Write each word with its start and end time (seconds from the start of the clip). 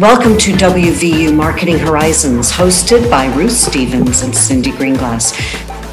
Welcome 0.00 0.36
to 0.36 0.52
WVU 0.52 1.34
Marketing 1.34 1.78
Horizons, 1.78 2.52
hosted 2.52 3.10
by 3.10 3.34
Ruth 3.34 3.52
Stevens 3.52 4.20
and 4.20 4.36
Cindy 4.36 4.70
Greenglass. 4.70 5.32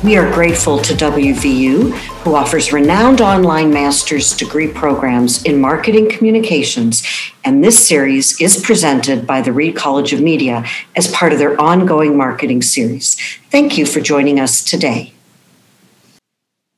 We 0.04 0.18
are 0.18 0.30
grateful 0.30 0.78
to 0.80 0.94
WVU, 0.94 1.94
who 1.94 2.36
offers 2.36 2.74
renowned 2.74 3.22
online 3.22 3.72
master's 3.72 4.36
degree 4.36 4.68
programs 4.68 5.42
in 5.44 5.62
marketing 5.62 6.10
communications. 6.10 7.02
And 7.46 7.64
this 7.64 7.88
series 7.88 8.42
is 8.42 8.62
presented 8.62 9.26
by 9.26 9.40
the 9.40 9.54
Reed 9.54 9.78
College 9.78 10.12
of 10.12 10.20
Media 10.20 10.66
as 10.98 11.10
part 11.10 11.32
of 11.32 11.40
their 11.40 11.60
ongoing 11.62 12.18
marketing 12.18 12.62
series. 12.62 13.16
Thank 13.52 13.78
you 13.78 13.86
for 13.86 14.02
joining 14.02 14.38
us 14.38 14.66
today. 14.66 15.13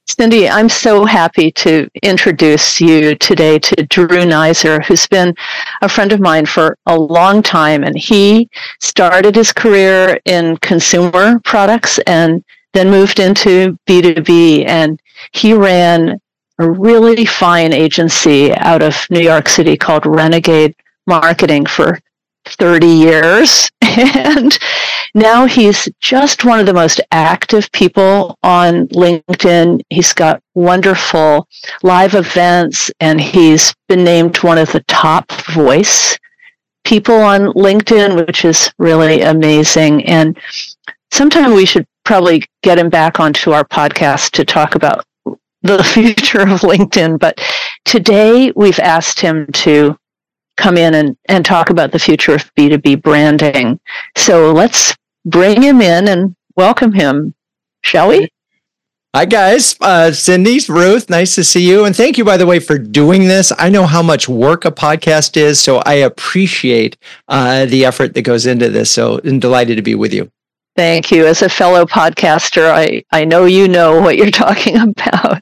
Cindy, 0.08 0.48
I'm 0.48 0.70
so 0.70 1.04
happy 1.04 1.52
to 1.54 1.90
introduce 2.04 2.80
you 2.80 3.16
today 3.16 3.58
to 3.58 3.88
Drew 3.88 4.08
Neisser, 4.08 4.86
who's 4.86 5.08
been 5.08 5.34
a 5.82 5.90
friend 5.90 6.12
of 6.12 6.20
mine 6.20 6.46
for 6.46 6.78
a 6.86 6.96
long 6.96 7.42
time. 7.42 7.84
And 7.84 7.98
he 7.98 8.48
started 8.80 9.36
his 9.36 9.52
career 9.52 10.20
in 10.26 10.58
consumer 10.58 11.40
products 11.40 11.98
and 12.06 12.46
then 12.74 12.92
moved 12.92 13.20
into 13.20 13.80
B2B. 13.90 14.68
And 14.68 15.02
he 15.34 15.54
ran 15.54 16.22
a 16.60 16.70
really 16.70 17.26
fine 17.26 17.74
agency 17.74 18.54
out 18.54 18.84
of 18.84 18.96
New 19.10 19.22
York 19.22 19.50
City 19.50 19.76
called 19.76 20.06
Renegade 20.06 20.76
Marketing 21.08 21.66
for 21.66 22.00
30 22.46 22.88
years. 22.88 23.70
And 23.98 24.58
now 25.14 25.46
he's 25.46 25.88
just 26.02 26.44
one 26.44 26.60
of 26.60 26.66
the 26.66 26.74
most 26.74 27.00
active 27.12 27.72
people 27.72 28.38
on 28.44 28.88
LinkedIn. 28.90 29.82
He's 29.90 30.12
got 30.12 30.42
wonderful 30.54 31.48
live 31.82 32.14
events 32.14 32.92
and 33.00 33.22
he's 33.22 33.74
been 33.88 34.04
named 34.04 34.38
one 34.44 34.58
of 34.58 34.70
the 34.74 34.84
top 34.90 35.32
voice 35.54 36.18
people 36.86 37.16
on 37.16 37.54
LinkedIn, 37.54 38.26
which 38.26 38.46
is 38.46 38.72
really 38.78 39.22
amazing. 39.22 40.06
And 40.06 40.38
sometime 41.12 41.54
we 41.54 41.66
should 41.66 41.86
probably 42.06 42.44
get 42.64 42.80
him 42.80 42.90
back 42.90 43.20
onto 43.20 43.52
our 43.52 43.66
podcast 43.66 44.32
to 44.32 44.46
talk 44.46 44.76
about 44.76 45.06
the 45.64 45.84
future 45.84 46.42
of 46.42 46.62
LinkedIn. 46.62 47.20
But 47.20 47.42
today 47.84 48.54
we've 48.56 48.80
asked 48.80 49.20
him 49.20 49.48
to 49.54 49.98
come 50.58 50.78
in 50.78 50.94
and, 50.94 51.18
and 51.26 51.46
talk 51.46 51.70
about 51.70 51.92
the 51.92 52.00
future 52.00 52.36
of 52.36 52.54
B2B 52.56 53.02
branding. 53.02 53.80
So 54.16 54.52
let's 54.52 54.96
bring 55.26 55.62
him 55.62 55.82
in 55.82 56.08
and 56.08 56.36
welcome 56.56 56.94
him, 56.94 57.34
shall 57.82 58.10
we? 58.10 58.30
Hi, 59.16 59.24
guys. 59.24 59.78
Uh, 59.80 60.12
Cindy, 60.12 60.60
Ruth, 60.68 61.10
nice 61.10 61.36
to 61.36 61.44
see 61.46 61.66
you. 61.66 61.86
And 61.86 61.96
thank 61.96 62.18
you, 62.18 62.26
by 62.26 62.36
the 62.36 62.46
way, 62.46 62.60
for 62.60 62.78
doing 62.78 63.30
this. 63.30 63.54
I 63.58 63.70
know 63.70 63.86
how 63.86 64.04
much 64.04 64.28
work 64.28 64.66
a 64.66 64.72
podcast 64.72 65.38
is, 65.38 65.58
so 65.58 65.78
I 65.86 65.94
appreciate 65.94 66.98
uh, 67.30 67.66
the 67.66 67.86
effort 67.86 68.14
that 68.14 68.24
goes 68.24 68.46
into 68.46 68.70
this. 68.70 68.92
So 68.92 69.22
I'm 69.24 69.40
delighted 69.40 69.78
to 69.78 69.82
be 69.82 69.96
with 69.96 70.14
you. 70.14 70.30
Thank 70.76 71.12
you. 71.12 71.26
As 71.26 71.42
a 71.42 71.48
fellow 71.48 71.86
podcaster, 71.86 72.70
I, 72.70 73.06
I 73.12 73.24
know 73.24 73.46
you 73.46 73.70
know 73.70 74.02
what 74.02 74.18
you're 74.18 74.32
talking 74.32 74.78
about. 74.78 75.42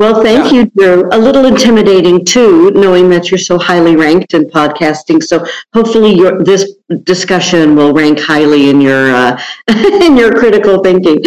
Well, 0.00 0.22
thank 0.22 0.50
you, 0.50 0.64
Drew. 0.78 1.10
A 1.12 1.18
little 1.18 1.44
intimidating 1.44 2.24
too, 2.24 2.70
knowing 2.70 3.10
that 3.10 3.30
you're 3.30 3.36
so 3.36 3.58
highly 3.58 3.96
ranked 3.96 4.32
in 4.32 4.46
podcasting. 4.46 5.22
So 5.22 5.44
hopefully, 5.74 6.14
your, 6.14 6.42
this 6.42 6.72
discussion 7.02 7.76
will 7.76 7.92
rank 7.92 8.18
highly 8.18 8.70
in 8.70 8.80
your 8.80 9.14
uh, 9.14 9.38
in 9.68 10.16
your 10.16 10.34
critical 10.34 10.82
thinking. 10.82 11.20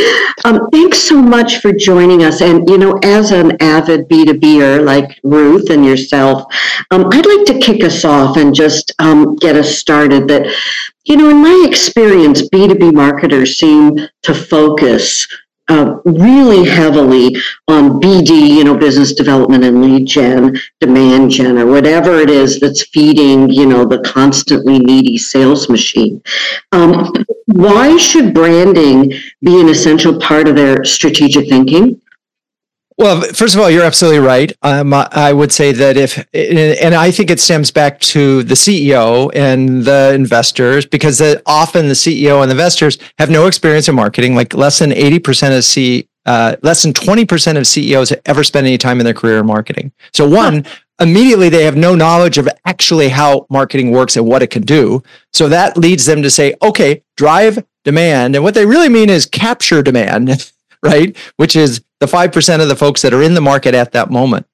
Um, 0.44 0.68
thanks 0.72 0.98
so 0.98 1.22
much 1.22 1.60
for 1.60 1.72
joining 1.72 2.24
us. 2.24 2.42
And 2.42 2.68
you 2.68 2.80
know, 2.80 2.98
as 3.04 3.30
an 3.30 3.62
avid 3.62 4.08
B 4.08 4.26
two 4.26 4.40
B'er 4.40 4.84
like 4.84 5.20
Ruth 5.24 5.70
and 5.70 5.86
yourself, 5.86 6.52
um, 6.90 7.10
I'd 7.14 7.28
like 7.28 7.46
to 7.46 7.60
kick 7.60 7.84
us 7.84 8.04
off 8.04 8.38
and 8.38 8.56
just 8.56 8.92
um, 8.98 9.36
get 9.36 9.56
us 9.56 9.78
started. 9.78 10.28
That 10.30 10.52
you 11.06 11.16
know, 11.18 11.30
in 11.30 11.44
my 11.44 11.68
experience, 11.70 12.48
B 12.50 12.68
two 12.68 12.74
B 12.74 12.90
marketers 12.90 13.60
seem 13.60 14.00
to 14.24 14.34
focus 14.34 15.28
uh, 15.70 16.00
really 16.06 16.68
heavily 16.68 17.36
on 17.68 18.02
BD, 18.02 18.50
you 18.50 18.64
know, 18.64 18.78
business 18.78 19.14
development 19.14 19.64
and 19.64 19.82
lead 19.82 20.06
gen, 20.06 20.58
demand 20.80 21.32
gen, 21.32 21.58
or 21.58 21.66
whatever 21.68 22.20
it 22.20 22.30
is 22.30 22.60
that's 22.60 22.88
feeding, 22.88 23.50
you 23.50 23.66
know, 23.66 23.86
the 23.86 24.00
constantly 24.00 24.80
needy 24.80 25.18
sales 25.18 25.70
machine. 25.70 26.22
Um, 26.72 27.14
why 27.46 27.98
should 27.98 28.34
branding 28.34 29.14
be 29.42 29.60
an 29.62 29.70
essential 29.70 30.20
part 30.20 30.48
of 30.48 30.56
their 30.56 30.84
strategic 30.84 31.48
thinking? 31.48 32.02
Well, 32.98 33.22
first 33.22 33.56
of 33.56 33.62
all, 33.62 33.70
you're 33.70 33.84
absolutely 33.84 34.20
right. 34.20 34.52
Um, 34.62 34.94
I 34.94 35.34
would 35.34 35.52
say 35.52 35.72
that 35.72 35.98
if, 35.98 36.26
and 36.34 36.94
I 36.94 37.10
think 37.12 37.32
it 37.32 37.40
stems 37.40 37.72
back 37.72 38.00
to 38.02 38.44
the 38.44 38.54
CEO 38.54 39.32
and 39.34 39.84
the 39.84 40.14
investors, 40.14 40.86
because 40.86 41.18
the, 41.18 41.42
often 41.46 41.88
the 41.88 41.96
CEO 41.96 42.42
and 42.42 42.52
the 42.52 42.54
investors 42.54 43.00
have 43.18 43.30
no 43.30 43.48
experience 43.48 43.88
in 43.88 43.96
marketing. 43.96 44.36
Like 44.36 44.54
less 44.54 44.80
than 44.80 44.92
80% 44.92 45.58
of 45.58 45.64
C, 45.64 46.08
uh, 46.26 46.56
less 46.62 46.84
than 46.84 46.94
20% 46.94 47.58
of 47.58 47.66
CEOs 47.66 48.14
ever 48.26 48.44
spend 48.44 48.68
any 48.68 48.78
time 48.78 49.00
in 49.00 49.06
their 49.06 49.14
career 49.14 49.40
in 49.40 49.48
marketing. 49.48 49.92
So 50.14 50.30
one, 50.30 50.64
huh. 50.64 50.72
immediately 51.02 51.50
they 51.50 51.64
have 51.66 51.76
no 51.76 51.96
knowledge 51.96 52.38
of 52.38 52.48
actually 52.66 53.10
how 53.10 53.48
marketing 53.50 53.92
works 53.92 54.16
and 54.18 54.26
what 54.26 54.44
it 54.44 54.52
can 54.52 54.62
do. 54.62 55.02
So 55.34 55.50
that 55.50 55.78
leads 55.78 56.06
them 56.06 56.22
to 56.22 56.30
say, 56.30 56.54
okay, 56.62 57.04
drive 57.18 57.66
demand. 57.84 58.36
And 58.36 58.44
what 58.44 58.54
they 58.54 58.66
really 58.66 58.90
mean 58.90 59.10
is 59.10 59.26
capture 59.26 59.82
demand, 59.82 60.52
right? 60.84 61.16
Which 61.38 61.56
is 61.56 61.84
the 62.00 62.06
5% 62.06 62.62
of 62.62 62.68
the 62.68 62.76
folks 62.76 63.02
that 63.02 63.14
are 63.14 63.24
in 63.24 63.34
the 63.34 63.42
market 63.42 63.74
at 63.74 63.94
that 63.94 64.12
moment. 64.12 64.46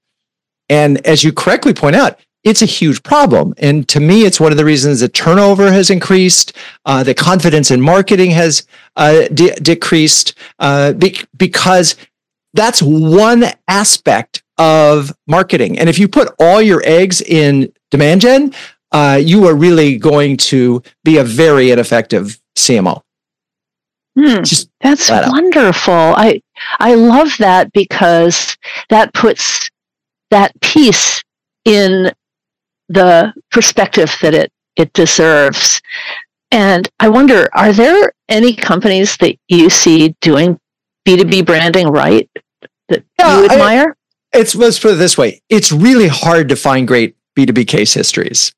And 0.70 1.06
as 1.06 1.24
you 1.24 1.34
correctly 1.34 1.74
point 1.74 1.96
out, 1.96 2.20
it's 2.44 2.62
a 2.62 2.66
huge 2.66 3.04
problem. 3.04 3.54
And 3.58 3.88
to 3.90 4.00
me, 4.00 4.24
it's 4.24 4.40
one 4.40 4.52
of 4.52 4.58
the 4.58 4.64
reasons 4.64 5.02
that 5.02 5.14
turnover 5.14 5.72
has 5.72 5.90
increased, 5.90 6.54
uh, 6.86 7.04
the 7.04 7.14
confidence 7.14 7.70
in 7.70 7.82
marketing 7.82 8.32
has 8.32 8.66
uh, 8.96 9.28
de- 9.34 9.56
decreased, 9.56 10.36
uh, 10.60 10.94
be- 10.94 11.20
because 11.36 11.96
that's 12.54 12.82
one 12.82 13.46
aspect 13.68 14.42
of 14.58 15.14
marketing. 15.28 15.80
And 15.80 15.90
if 15.90 16.00
you 16.00 16.08
put 16.08 16.34
all 16.40 16.62
your 16.62 16.82
eggs 16.86 17.22
in 17.22 17.74
demand 17.92 18.22
gen, 18.22 18.54
uh, 18.92 19.20
you 19.22 19.46
are 19.48 19.56
really 19.56 19.98
going 19.98 20.38
to 20.38 20.82
be 21.04 21.18
a 21.18 21.24
very 21.24 21.72
ineffective 21.72 22.40
CMO. 22.58 23.02
Hmm, 24.18 24.44
that's 24.82 25.10
wonderful. 25.10 25.94
I 25.94 26.42
I 26.80 26.96
love 26.96 27.38
that 27.40 27.72
because 27.74 28.58
that 28.90 29.14
puts 29.14 29.70
that 30.32 30.60
piece 30.62 31.24
in 31.66 32.12
the 32.90 33.34
perspective 33.52 34.14
that 34.22 34.34
it 34.34 34.52
it 34.76 34.92
deserves. 34.94 35.82
And 36.52 36.90
I 37.00 37.10
wonder, 37.10 37.48
are 37.54 37.74
there 37.74 38.14
any 38.28 38.56
companies 38.56 39.18
that 39.18 39.36
you 39.48 39.70
see 39.70 40.16
doing 40.22 40.60
B2B 41.08 41.46
branding 41.46 41.88
right 41.88 42.30
that 42.88 43.04
yeah, 43.20 43.40
you 43.40 43.46
admire? 43.46 43.96
I, 44.34 44.40
it's 44.40 44.56
let's 44.56 44.80
put 44.80 44.94
it 44.94 44.96
this 44.96 45.18
way. 45.18 45.42
It's 45.50 45.72
really 45.72 46.08
hard 46.08 46.50
to 46.50 46.56
find 46.56 46.88
great 46.88 47.16
B2B 47.38 47.68
case 47.68 47.94
histories. 47.94 48.54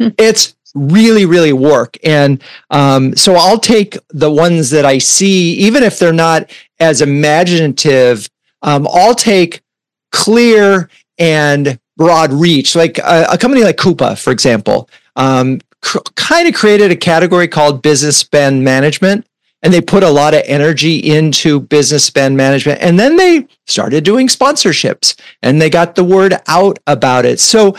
Hmm. 0.00 0.08
it's 0.18 0.56
really, 0.74 1.24
really 1.24 1.52
work. 1.52 1.96
And 2.04 2.42
um, 2.70 3.16
so 3.16 3.34
I'll 3.34 3.58
take 3.58 3.96
the 4.10 4.30
ones 4.30 4.70
that 4.70 4.84
I 4.84 4.98
see, 4.98 5.54
even 5.54 5.82
if 5.82 5.98
they're 5.98 6.12
not 6.12 6.50
as 6.80 7.00
imaginative, 7.00 8.28
um, 8.62 8.88
I'll 8.92 9.14
take 9.14 9.62
clear 10.10 10.90
and 11.18 11.78
broad 11.96 12.32
reach. 12.32 12.74
Like 12.74 12.98
a, 12.98 13.26
a 13.32 13.38
company 13.38 13.62
like 13.62 13.76
Coupa, 13.76 14.18
for 14.18 14.32
example, 14.32 14.88
um, 15.16 15.60
cr- 15.80 15.98
kind 16.16 16.48
of 16.48 16.54
created 16.54 16.90
a 16.90 16.96
category 16.96 17.48
called 17.48 17.82
business 17.82 18.16
spend 18.16 18.64
management. 18.64 19.26
And 19.62 19.72
they 19.72 19.80
put 19.80 20.02
a 20.02 20.10
lot 20.10 20.34
of 20.34 20.42
energy 20.44 20.98
into 20.98 21.60
business 21.60 22.04
spend 22.04 22.36
management. 22.36 22.82
And 22.82 23.00
then 23.00 23.16
they 23.16 23.46
started 23.66 24.04
doing 24.04 24.28
sponsorships 24.28 25.18
and 25.42 25.58
they 25.58 25.70
got 25.70 25.94
the 25.94 26.04
word 26.04 26.34
out 26.48 26.78
about 26.86 27.24
it. 27.24 27.40
So 27.40 27.74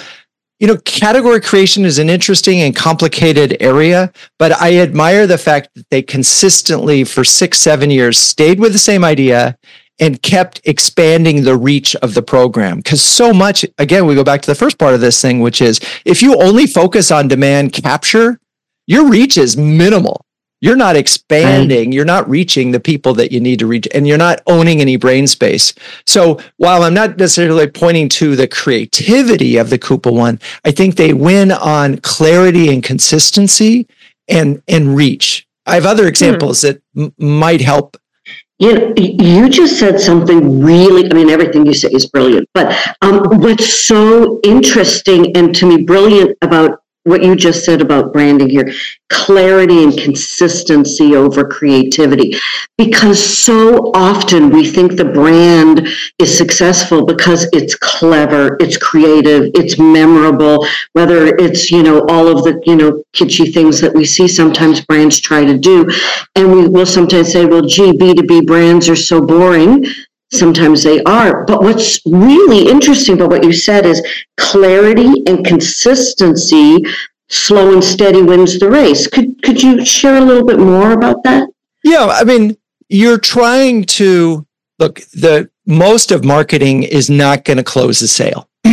you 0.65 0.73
know, 0.73 0.81
category 0.83 1.39
creation 1.39 1.85
is 1.85 2.00
an 2.00 2.09
interesting 2.09 2.62
and 2.62 2.75
complicated 2.75 3.56
area, 3.59 4.12
but 4.39 4.51
I 4.51 4.79
admire 4.79 5.27
the 5.27 5.38
fact 5.38 5.69
that 5.75 5.88
they 5.91 6.01
consistently, 6.01 7.03
for 7.03 7.23
six, 7.23 7.59
seven 7.59 7.91
years, 7.91 8.17
stayed 8.17 8.59
with 8.59 8.73
the 8.73 8.79
same 8.79 9.03
idea 9.03 9.59
and 10.00 10.19
kept 10.23 10.62
expanding 10.63 11.44
the 11.44 11.56
reach 11.56 11.95
of 11.97 12.15
the 12.15 12.23
program. 12.23 12.77
Because 12.77 13.03
so 13.03 13.31
much, 13.31 13.63
again, 13.77 14.07
we 14.07 14.15
go 14.15 14.23
back 14.23 14.41
to 14.41 14.47
the 14.47 14.56
first 14.56 14.79
part 14.79 14.95
of 14.95 15.01
this 15.01 15.21
thing, 15.21 15.39
which 15.39 15.62
is 15.62 15.79
if 16.03 16.23
you 16.23 16.41
only 16.41 16.65
focus 16.65 17.11
on 17.11 17.27
demand 17.27 17.71
capture, 17.71 18.39
your 18.88 19.07
reach 19.07 19.38
is 19.38 19.56
minimal 19.56 20.25
you're 20.62 20.75
not 20.75 20.96
expanding, 20.96 21.90
right. 21.90 21.94
you're 21.94 22.06
not 22.06 22.30
reaching 22.30 22.72
the 22.72 22.80
people 22.80 23.13
that 23.16 23.31
you 23.31 23.40
need 23.40 23.60
to 23.60 23.68
reach, 23.68 23.88
and 23.94 24.07
you're 24.07 24.18
not 24.18 24.42
owning 24.48 24.81
any 24.81 24.96
brain 24.96 25.28
space. 25.28 25.74
So 26.07 26.40
while 26.57 26.84
I'm 26.84 26.94
not 26.94 27.18
necessarily 27.18 27.68
pointing 27.68 28.10
to 28.10 28.36
the 28.36 28.48
creativity 28.48 29.57
of 29.57 29.69
the 29.69 29.78
Coupa 29.78 30.12
one, 30.12 30.40
I 30.63 30.72
think 30.72 30.96
they 30.96 31.13
win 31.13 31.52
on 31.52 31.98
clarity 31.98 32.74
and 32.74 32.84
consistency 32.84 33.88
and 34.28 34.62
and 34.68 34.96
reach. 34.96 35.48
I 35.66 35.75
have 35.75 35.86
other 35.86 36.04
hmm. 36.04 36.10
examples 36.10 36.62
that 36.62 36.81
m- 36.96 37.13
might 37.18 37.62
help. 37.62 37.98
You 38.57 38.74
know, 38.74 38.94
you 38.98 39.50
just 39.50 39.78
said 39.78 40.00
something 40.00 40.62
really, 40.62 41.12
I 41.12 41.13
mean, 41.13 41.30
everything 41.30 41.66
you 41.66 41.74
say 41.74 41.90
is 41.90 42.06
brilliant, 42.06 42.50
but 42.54 42.74
um, 43.02 43.42
what's 43.42 43.86
so 43.86 44.40
interesting 44.46 45.36
and 45.36 45.54
to 45.56 45.66
me 45.66 45.84
brilliant 45.84 46.38
about 46.42 46.81
what 47.06 47.24
you 47.24 47.36
just 47.36 47.63
said 47.63 47.81
about 47.81 48.12
branding 48.12 48.50
here 48.50 48.72
clarity 49.10 49.84
and 49.84 49.98
consistency 49.98 51.16
over 51.16 51.48
creativity. 51.48 52.36
Because 52.78 53.24
so 53.24 53.92
often 53.94 54.50
we 54.50 54.66
think 54.66 54.96
the 54.96 55.06
brand 55.06 55.88
is 56.19 56.36
successful 56.36 57.06
because 57.06 57.48
it's 57.54 57.75
clever, 57.75 58.57
it's 58.60 58.78
creative, 58.78 59.52
it's 59.54 59.78
memorable, 59.80 60.66
whether 60.94 61.28
it's, 61.38 61.72
you 61.72 61.84
know, 61.84 62.06
all 62.10 62.28
of 62.28 62.44
the, 62.44 62.60
you 62.66 62.75
know, 62.75 63.04
kitschy 63.13 63.54
things 63.54 63.80
that 63.80 63.94
we 63.94 64.06
see 64.06 64.28
sometimes 64.28 64.81
brands 64.81 65.19
try 65.19 65.46
to 65.46 65.57
do. 65.57 65.88
And 66.36 66.52
we 66.52 66.68
will 66.68 66.86
sometimes 66.86 67.31
say, 67.31 67.46
well, 67.46 67.62
gee, 67.62 67.94
B2B 67.94 68.46
brands 68.46 68.90
are 68.90 68.96
so 68.96 69.22
boring 69.22 69.86
sometimes 70.31 70.83
they 70.83 71.01
are. 71.04 71.45
But 71.45 71.62
what's 71.62 72.00
really 72.06 72.69
interesting 72.69 73.16
about 73.16 73.30
what 73.30 73.44
you 73.44 73.54
said 73.54 73.86
is 73.86 74.06
clarity 74.38 75.24
and 75.27 75.45
consistency, 75.45 76.77
slow 77.30 77.74
and 77.74 77.83
steady 77.83 78.22
wins 78.22 78.60
the 78.60 78.69
race. 78.69 79.07
Could 79.07 79.42
could 79.44 79.62
you 79.62 79.86
share 79.86 80.18
a 80.18 80.22
little 80.22 80.45
bit 80.45 80.60
more 80.60 80.92
about 80.92 81.24
that? 81.24 81.50
Yeah, 81.83 82.06
I 82.06 82.24
mean, 82.24 82.57
you're 82.89 83.19
trying 83.19 83.83
to 83.86 84.45
look 84.80 85.01
the 85.12 85.50
most 85.66 86.12
of 86.12 86.24
marketing 86.24 86.83
is 86.83 87.10
not 87.10 87.44
going 87.45 87.57
to 87.57 87.63
close 87.63 88.00
the 88.00 88.07
sale. 88.07 88.50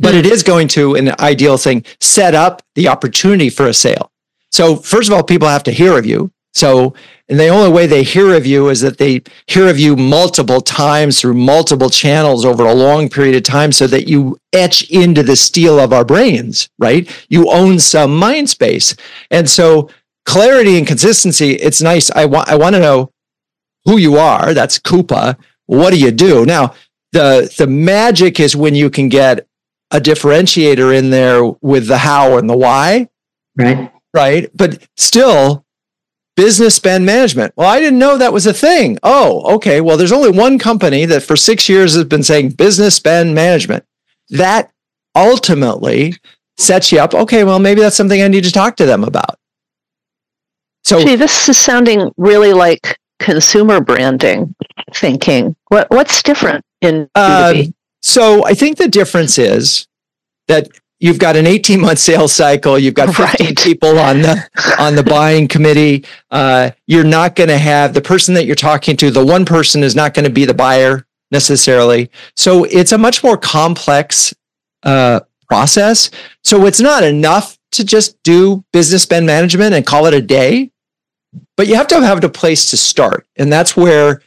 but 0.00 0.14
it 0.14 0.26
is 0.26 0.42
going 0.42 0.66
to 0.66 0.94
an 0.96 1.12
ideal 1.20 1.58
thing 1.58 1.84
set 2.00 2.34
up 2.34 2.62
the 2.74 2.88
opportunity 2.88 3.50
for 3.50 3.66
a 3.66 3.74
sale. 3.74 4.10
So 4.50 4.76
first 4.76 5.08
of 5.08 5.14
all, 5.14 5.22
people 5.22 5.48
have 5.48 5.62
to 5.64 5.72
hear 5.72 5.98
of 5.98 6.06
you. 6.06 6.32
So, 6.52 6.94
and 7.28 7.38
the 7.38 7.48
only 7.48 7.70
way 7.70 7.86
they 7.86 8.02
hear 8.02 8.34
of 8.34 8.44
you 8.44 8.70
is 8.70 8.80
that 8.80 8.98
they 8.98 9.22
hear 9.46 9.68
of 9.68 9.78
you 9.78 9.94
multiple 9.94 10.60
times 10.60 11.20
through 11.20 11.34
multiple 11.34 11.90
channels 11.90 12.44
over 12.44 12.64
a 12.64 12.74
long 12.74 13.08
period 13.08 13.36
of 13.36 13.44
time 13.44 13.70
so 13.70 13.86
that 13.86 14.08
you 14.08 14.36
etch 14.52 14.90
into 14.90 15.22
the 15.22 15.36
steel 15.36 15.78
of 15.78 15.92
our 15.92 16.04
brains, 16.04 16.68
right? 16.78 17.08
You 17.28 17.50
own 17.50 17.78
some 17.78 18.16
mind 18.16 18.50
space. 18.50 18.96
And 19.30 19.48
so 19.48 19.90
clarity 20.26 20.76
and 20.76 20.86
consistency, 20.86 21.52
it's 21.52 21.80
nice. 21.80 22.10
I 22.10 22.24
want, 22.24 22.48
I 22.48 22.56
want 22.56 22.74
to 22.74 22.80
know 22.80 23.12
who 23.84 23.96
you 23.96 24.16
are. 24.16 24.52
That's 24.52 24.78
Coupa. 24.78 25.36
What 25.66 25.90
do 25.90 26.00
you 26.00 26.10
do? 26.10 26.44
Now, 26.44 26.74
the, 27.12 27.52
the 27.56 27.66
magic 27.68 28.40
is 28.40 28.56
when 28.56 28.74
you 28.74 28.90
can 28.90 29.08
get 29.08 29.46
a 29.92 30.00
differentiator 30.00 30.96
in 30.96 31.10
there 31.10 31.44
with 31.44 31.86
the 31.86 31.98
how 31.98 32.38
and 32.38 32.50
the 32.50 32.56
why. 32.56 33.08
Right. 33.56 33.92
Right. 34.12 34.50
But 34.54 34.82
still, 34.96 35.64
business 36.40 36.74
spend 36.74 37.04
management. 37.04 37.52
Well, 37.54 37.68
I 37.68 37.80
didn't 37.80 37.98
know 37.98 38.16
that 38.16 38.32
was 38.32 38.46
a 38.46 38.54
thing. 38.54 38.98
Oh, 39.02 39.56
okay. 39.56 39.82
Well, 39.82 39.98
there's 39.98 40.10
only 40.10 40.30
one 40.30 40.58
company 40.58 41.04
that 41.04 41.22
for 41.22 41.36
six 41.36 41.68
years 41.68 41.94
has 41.94 42.04
been 42.04 42.22
saying 42.22 42.52
business 42.52 42.94
spend 42.94 43.34
management. 43.34 43.84
That 44.30 44.72
ultimately 45.14 46.14
sets 46.56 46.92
you 46.92 46.98
up. 46.98 47.12
Okay, 47.12 47.44
well, 47.44 47.58
maybe 47.58 47.82
that's 47.82 47.96
something 47.96 48.22
I 48.22 48.28
need 48.28 48.44
to 48.44 48.52
talk 48.52 48.76
to 48.76 48.86
them 48.86 49.04
about. 49.04 49.38
So, 50.82 51.04
this 51.04 51.46
is 51.50 51.58
sounding 51.58 52.10
really 52.16 52.54
like 52.54 52.98
consumer 53.18 53.82
branding 53.82 54.54
thinking. 54.94 55.54
What 55.68 55.90
what's 55.90 56.22
different 56.22 56.64
in 56.80 57.10
B2B? 57.14 57.66
Um, 57.66 57.74
so, 58.00 58.46
I 58.46 58.54
think 58.54 58.78
the 58.78 58.88
difference 58.88 59.36
is 59.36 59.86
that 60.48 60.70
you've 61.00 61.18
got 61.18 61.34
an 61.34 61.46
18 61.46 61.80
month 61.80 61.98
sales 61.98 62.32
cycle 62.32 62.78
you've 62.78 62.94
got 62.94 63.14
15 63.14 63.46
right. 63.46 63.58
people 63.58 63.98
on 63.98 64.22
the 64.22 64.48
on 64.78 64.94
the 64.94 65.02
buying 65.02 65.48
committee 65.48 66.04
uh, 66.30 66.70
you're 66.86 67.04
not 67.04 67.34
going 67.34 67.48
to 67.48 67.58
have 67.58 67.94
the 67.94 68.00
person 68.00 68.34
that 68.34 68.46
you're 68.46 68.54
talking 68.54 68.96
to 68.96 69.10
the 69.10 69.24
one 69.24 69.44
person 69.44 69.82
is 69.82 69.96
not 69.96 70.14
going 70.14 70.24
to 70.24 70.30
be 70.30 70.44
the 70.44 70.54
buyer 70.54 71.06
necessarily. 71.30 72.10
So 72.36 72.64
it's 72.64 72.92
a 72.92 72.98
much 72.98 73.22
more 73.22 73.36
complex 73.36 74.34
uh, 74.82 75.20
process. 75.48 76.10
So 76.42 76.66
it's 76.66 76.80
not 76.80 77.04
enough 77.04 77.56
to 77.72 77.84
just 77.84 78.20
do 78.22 78.64
business 78.72 79.04
spend 79.04 79.26
management 79.26 79.74
and 79.74 79.86
call 79.86 80.06
it 80.06 80.14
a 80.14 80.20
day 80.20 80.70
but 81.56 81.66
you 81.66 81.74
have 81.74 81.88
to 81.88 82.00
have 82.00 82.24
a 82.24 82.28
place 82.28 82.70
to 82.70 82.76
start. 82.76 83.26
And 83.36 83.52
that's 83.52 83.76
where 83.76 84.22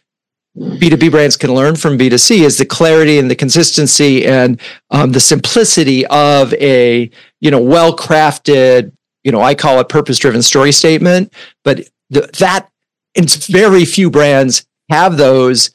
B2B 0.57 1.09
brands 1.09 1.35
can 1.35 1.53
learn 1.53 1.75
from 1.75 1.97
B2C 1.97 2.41
is 2.41 2.57
the 2.57 2.65
clarity 2.65 3.17
and 3.17 3.29
the 3.29 3.35
consistency 3.35 4.25
and 4.25 4.61
um, 4.91 5.11
the 5.11 5.19
simplicity 5.19 6.05
of 6.07 6.53
a, 6.55 7.09
you 7.41 7.49
know, 7.49 7.61
well-crafted, 7.61 8.91
you 9.23 9.31
know, 9.31 9.41
I 9.41 9.55
call 9.55 9.79
it 9.79 9.89
purpose-driven 9.89 10.43
story 10.43 10.71
statement, 10.71 11.33
but 11.63 11.89
the, 12.11 12.29
that 12.39 12.69
it's 13.15 13.47
very 13.47 13.83
few 13.83 14.11
brands 14.11 14.65
have 14.89 15.17
those 15.17 15.71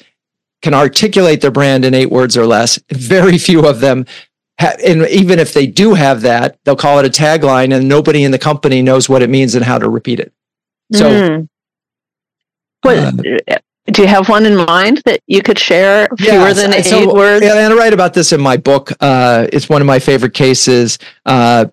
can 0.62 0.74
articulate 0.74 1.40
their 1.40 1.50
brand 1.50 1.84
in 1.84 1.94
eight 1.94 2.10
words 2.10 2.36
or 2.36 2.46
less. 2.46 2.78
Very 2.90 3.38
few 3.38 3.66
of 3.66 3.80
them 3.80 4.06
and 4.58 5.06
even 5.08 5.38
if 5.38 5.54
they 5.54 5.66
do 5.66 5.94
have 5.94 6.22
that, 6.22 6.58
they'll 6.64 6.76
call 6.76 6.98
it 6.98 7.06
a 7.06 7.08
tagline 7.08 7.74
and 7.74 7.88
nobody 7.88 8.24
in 8.24 8.32
the 8.32 8.38
company 8.38 8.82
knows 8.82 9.08
what 9.08 9.22
it 9.22 9.30
means 9.30 9.54
and 9.54 9.64
how 9.64 9.78
to 9.78 9.88
repeat 9.88 10.20
it. 10.20 10.32
So 10.92 11.10
mm. 11.10 11.48
What, 12.82 12.96
uh, 12.96 13.58
do 13.90 14.02
you 14.02 14.08
have 14.08 14.28
one 14.28 14.44
in 14.46 14.56
mind 14.56 15.02
that 15.04 15.20
you 15.26 15.42
could 15.42 15.58
share 15.58 16.08
fewer 16.18 16.32
yes, 16.32 16.56
than 16.56 16.74
eight 16.74 16.84
so, 16.84 17.14
words? 17.14 17.44
Yeah, 17.44 17.58
and 17.58 17.72
I 17.72 17.76
write 17.76 17.92
about 17.92 18.14
this 18.14 18.32
in 18.32 18.40
my 18.40 18.56
book. 18.56 18.92
Uh, 19.00 19.46
it's 19.52 19.68
one 19.68 19.80
of 19.80 19.86
my 19.86 19.98
favorite 19.98 20.34
cases. 20.34 20.98
Uh, 21.24 21.66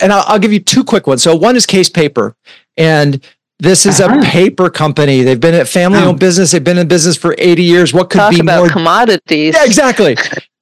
and 0.00 0.12
I'll, 0.12 0.24
I'll, 0.26 0.38
give 0.38 0.52
you 0.52 0.60
two 0.60 0.84
quick 0.84 1.06
ones. 1.06 1.22
So 1.22 1.34
one 1.34 1.56
is 1.56 1.66
Case 1.66 1.88
Paper, 1.88 2.34
and 2.76 3.22
this 3.58 3.86
is 3.86 4.00
uh-huh. 4.00 4.18
a 4.18 4.22
paper 4.22 4.70
company. 4.70 5.22
They've 5.22 5.38
been 5.38 5.54
a 5.54 5.64
family-owned 5.64 6.16
oh. 6.16 6.18
business. 6.18 6.50
They've 6.50 6.64
been 6.64 6.78
in 6.78 6.88
business 6.88 7.16
for 7.16 7.34
80 7.38 7.62
years. 7.62 7.94
What 7.94 8.10
could 8.10 8.18
Talk 8.18 8.32
be 8.32 8.40
about 8.40 8.58
more 8.58 8.68
commodities? 8.68 9.54
Yeah, 9.54 9.64
exactly. 9.64 10.16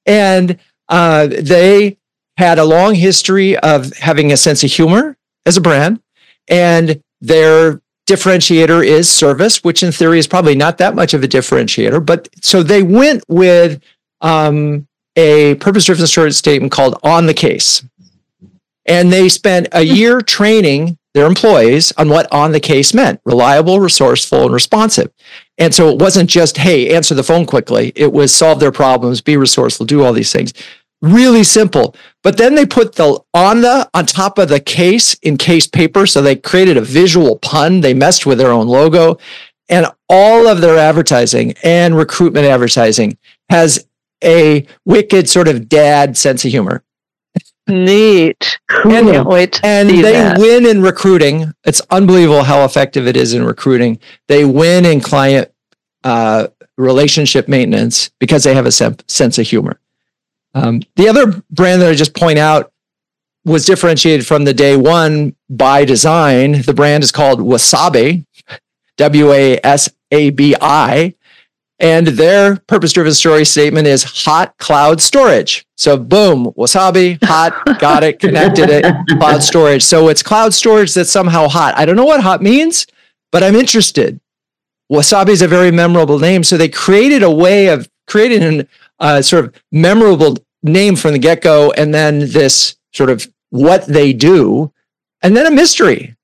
and 0.05 0.57
uh, 0.89 1.27
they 1.27 1.97
had 2.37 2.59
a 2.59 2.65
long 2.65 2.95
history 2.95 3.57
of 3.57 3.91
having 3.97 4.31
a 4.31 4.37
sense 4.37 4.63
of 4.63 4.71
humor 4.71 5.17
as 5.45 5.57
a 5.57 5.61
brand, 5.61 6.01
and 6.47 7.01
their 7.21 7.81
differentiator 8.11 8.85
is 8.85 9.09
service, 9.09 9.63
which 9.63 9.83
in 9.83 9.91
theory 9.91 10.19
is 10.19 10.27
probably 10.27 10.55
not 10.55 10.77
that 10.79 10.95
much 10.95 11.13
of 11.13 11.23
a 11.23 11.27
differentiator. 11.27 12.05
But 12.05 12.29
so 12.41 12.63
they 12.63 12.83
went 12.83 13.23
with 13.27 13.81
um, 14.21 14.87
a 15.15 15.55
purpose 15.55 15.85
driven 15.85 16.07
story 16.07 16.31
statement 16.31 16.71
called 16.71 16.99
On 17.03 17.25
the 17.25 17.33
Case. 17.33 17.83
And 18.85 19.13
they 19.13 19.29
spent 19.29 19.67
a 19.71 19.85
hmm. 19.85 19.95
year 19.95 20.21
training 20.21 20.97
their 21.13 21.27
employees 21.27 21.91
on 21.97 22.07
what 22.07 22.31
on 22.31 22.53
the 22.53 22.59
case 22.59 22.93
meant 22.93 23.19
reliable, 23.25 23.81
resourceful, 23.81 24.43
and 24.43 24.53
responsive. 24.53 25.11
And 25.57 25.75
so 25.75 25.89
it 25.89 25.99
wasn't 25.99 26.29
just, 26.29 26.57
hey, 26.57 26.95
answer 26.95 27.13
the 27.13 27.21
phone 27.21 27.45
quickly. 27.45 27.91
It 27.97 28.13
was 28.13 28.33
solve 28.33 28.61
their 28.61 28.71
problems, 28.71 29.19
be 29.19 29.35
resourceful, 29.35 29.85
do 29.85 30.03
all 30.03 30.13
these 30.13 30.31
things 30.31 30.53
really 31.01 31.43
simple. 31.43 31.95
But 32.23 32.37
then 32.37 32.55
they 32.55 32.65
put 32.65 32.95
the 32.95 33.19
on 33.33 33.61
the 33.61 33.89
on 33.93 34.05
top 34.05 34.37
of 34.37 34.49
the 34.49 34.59
case 34.59 35.15
in 35.15 35.37
case 35.37 35.67
paper. 35.67 36.05
So 36.05 36.21
they 36.21 36.35
created 36.35 36.77
a 36.77 36.81
visual 36.81 37.37
pun. 37.39 37.81
They 37.81 37.93
messed 37.93 38.25
with 38.25 38.37
their 38.37 38.51
own 38.51 38.67
logo. 38.67 39.17
And 39.69 39.87
all 40.09 40.47
of 40.47 40.61
their 40.61 40.77
advertising 40.77 41.55
and 41.63 41.95
recruitment 41.95 42.45
advertising 42.45 43.17
has 43.49 43.87
a 44.23 44.65
wicked 44.85 45.29
sort 45.29 45.47
of 45.47 45.69
dad 45.69 46.17
sense 46.17 46.45
of 46.45 46.51
humor. 46.51 46.83
Neat. 47.67 48.59
And, 48.83 49.07
Can't 49.07 49.27
wait 49.27 49.59
and 49.63 49.89
they 49.89 50.01
that. 50.01 50.37
win 50.37 50.65
in 50.65 50.81
recruiting. 50.81 51.53
It's 51.63 51.81
unbelievable 51.89 52.43
how 52.43 52.65
effective 52.65 53.07
it 53.07 53.15
is 53.15 53.33
in 53.33 53.45
recruiting. 53.45 53.99
They 54.27 54.43
win 54.43 54.85
in 54.85 54.99
client 54.99 55.51
uh, 56.03 56.47
relationship 56.77 57.47
maintenance 57.47 58.09
because 58.19 58.43
they 58.43 58.55
have 58.55 58.65
a 58.65 58.71
sense 58.71 59.37
of 59.37 59.47
humor. 59.47 59.79
Um, 60.53 60.81
the 60.95 61.07
other 61.07 61.43
brand 61.49 61.81
that 61.81 61.89
I 61.89 61.95
just 61.95 62.15
point 62.15 62.39
out 62.39 62.71
was 63.45 63.65
differentiated 63.65 64.27
from 64.27 64.43
the 64.43 64.53
day 64.53 64.75
one 64.77 65.35
by 65.49 65.85
design. 65.85 66.61
The 66.61 66.73
brand 66.73 67.03
is 67.03 67.11
called 67.11 67.39
Wasabi, 67.39 68.25
W 68.97 69.31
A 69.31 69.59
S 69.63 69.89
A 70.11 70.29
B 70.29 70.55
I. 70.59 71.15
And 71.79 72.05
their 72.05 72.57
purpose 72.67 72.93
driven 72.93 73.11
story 73.13 73.43
statement 73.43 73.87
is 73.87 74.03
hot 74.03 74.55
cloud 74.59 75.01
storage. 75.01 75.65
So, 75.77 75.97
boom, 75.97 76.53
wasabi, 76.55 77.17
hot, 77.23 77.79
got 77.79 78.03
it, 78.03 78.19
connected 78.19 78.69
it, 78.69 78.85
cloud 79.17 79.41
storage. 79.41 79.81
So, 79.81 80.07
it's 80.09 80.21
cloud 80.21 80.53
storage 80.53 80.93
that's 80.93 81.09
somehow 81.09 81.47
hot. 81.47 81.75
I 81.75 81.85
don't 81.85 81.95
know 81.95 82.05
what 82.05 82.21
hot 82.21 82.43
means, 82.43 82.85
but 83.31 83.41
I'm 83.41 83.55
interested. 83.55 84.21
Wasabi 84.91 85.29
is 85.29 85.41
a 85.41 85.47
very 85.47 85.71
memorable 85.71 86.19
name. 86.19 86.43
So, 86.43 86.55
they 86.55 86.69
created 86.69 87.23
a 87.23 87.31
way 87.31 87.69
of 87.69 87.89
creating 88.05 88.43
an 88.43 88.67
uh, 89.01 89.21
sort 89.21 89.45
of 89.45 89.53
memorable 89.71 90.37
name 90.63 90.95
from 90.95 91.11
the 91.11 91.19
get 91.19 91.41
go, 91.41 91.71
and 91.71 91.93
then 91.93 92.19
this 92.19 92.77
sort 92.93 93.09
of 93.09 93.27
what 93.49 93.85
they 93.85 94.13
do, 94.13 94.71
and 95.21 95.35
then 95.35 95.45
a 95.45 95.51
mystery 95.51 96.15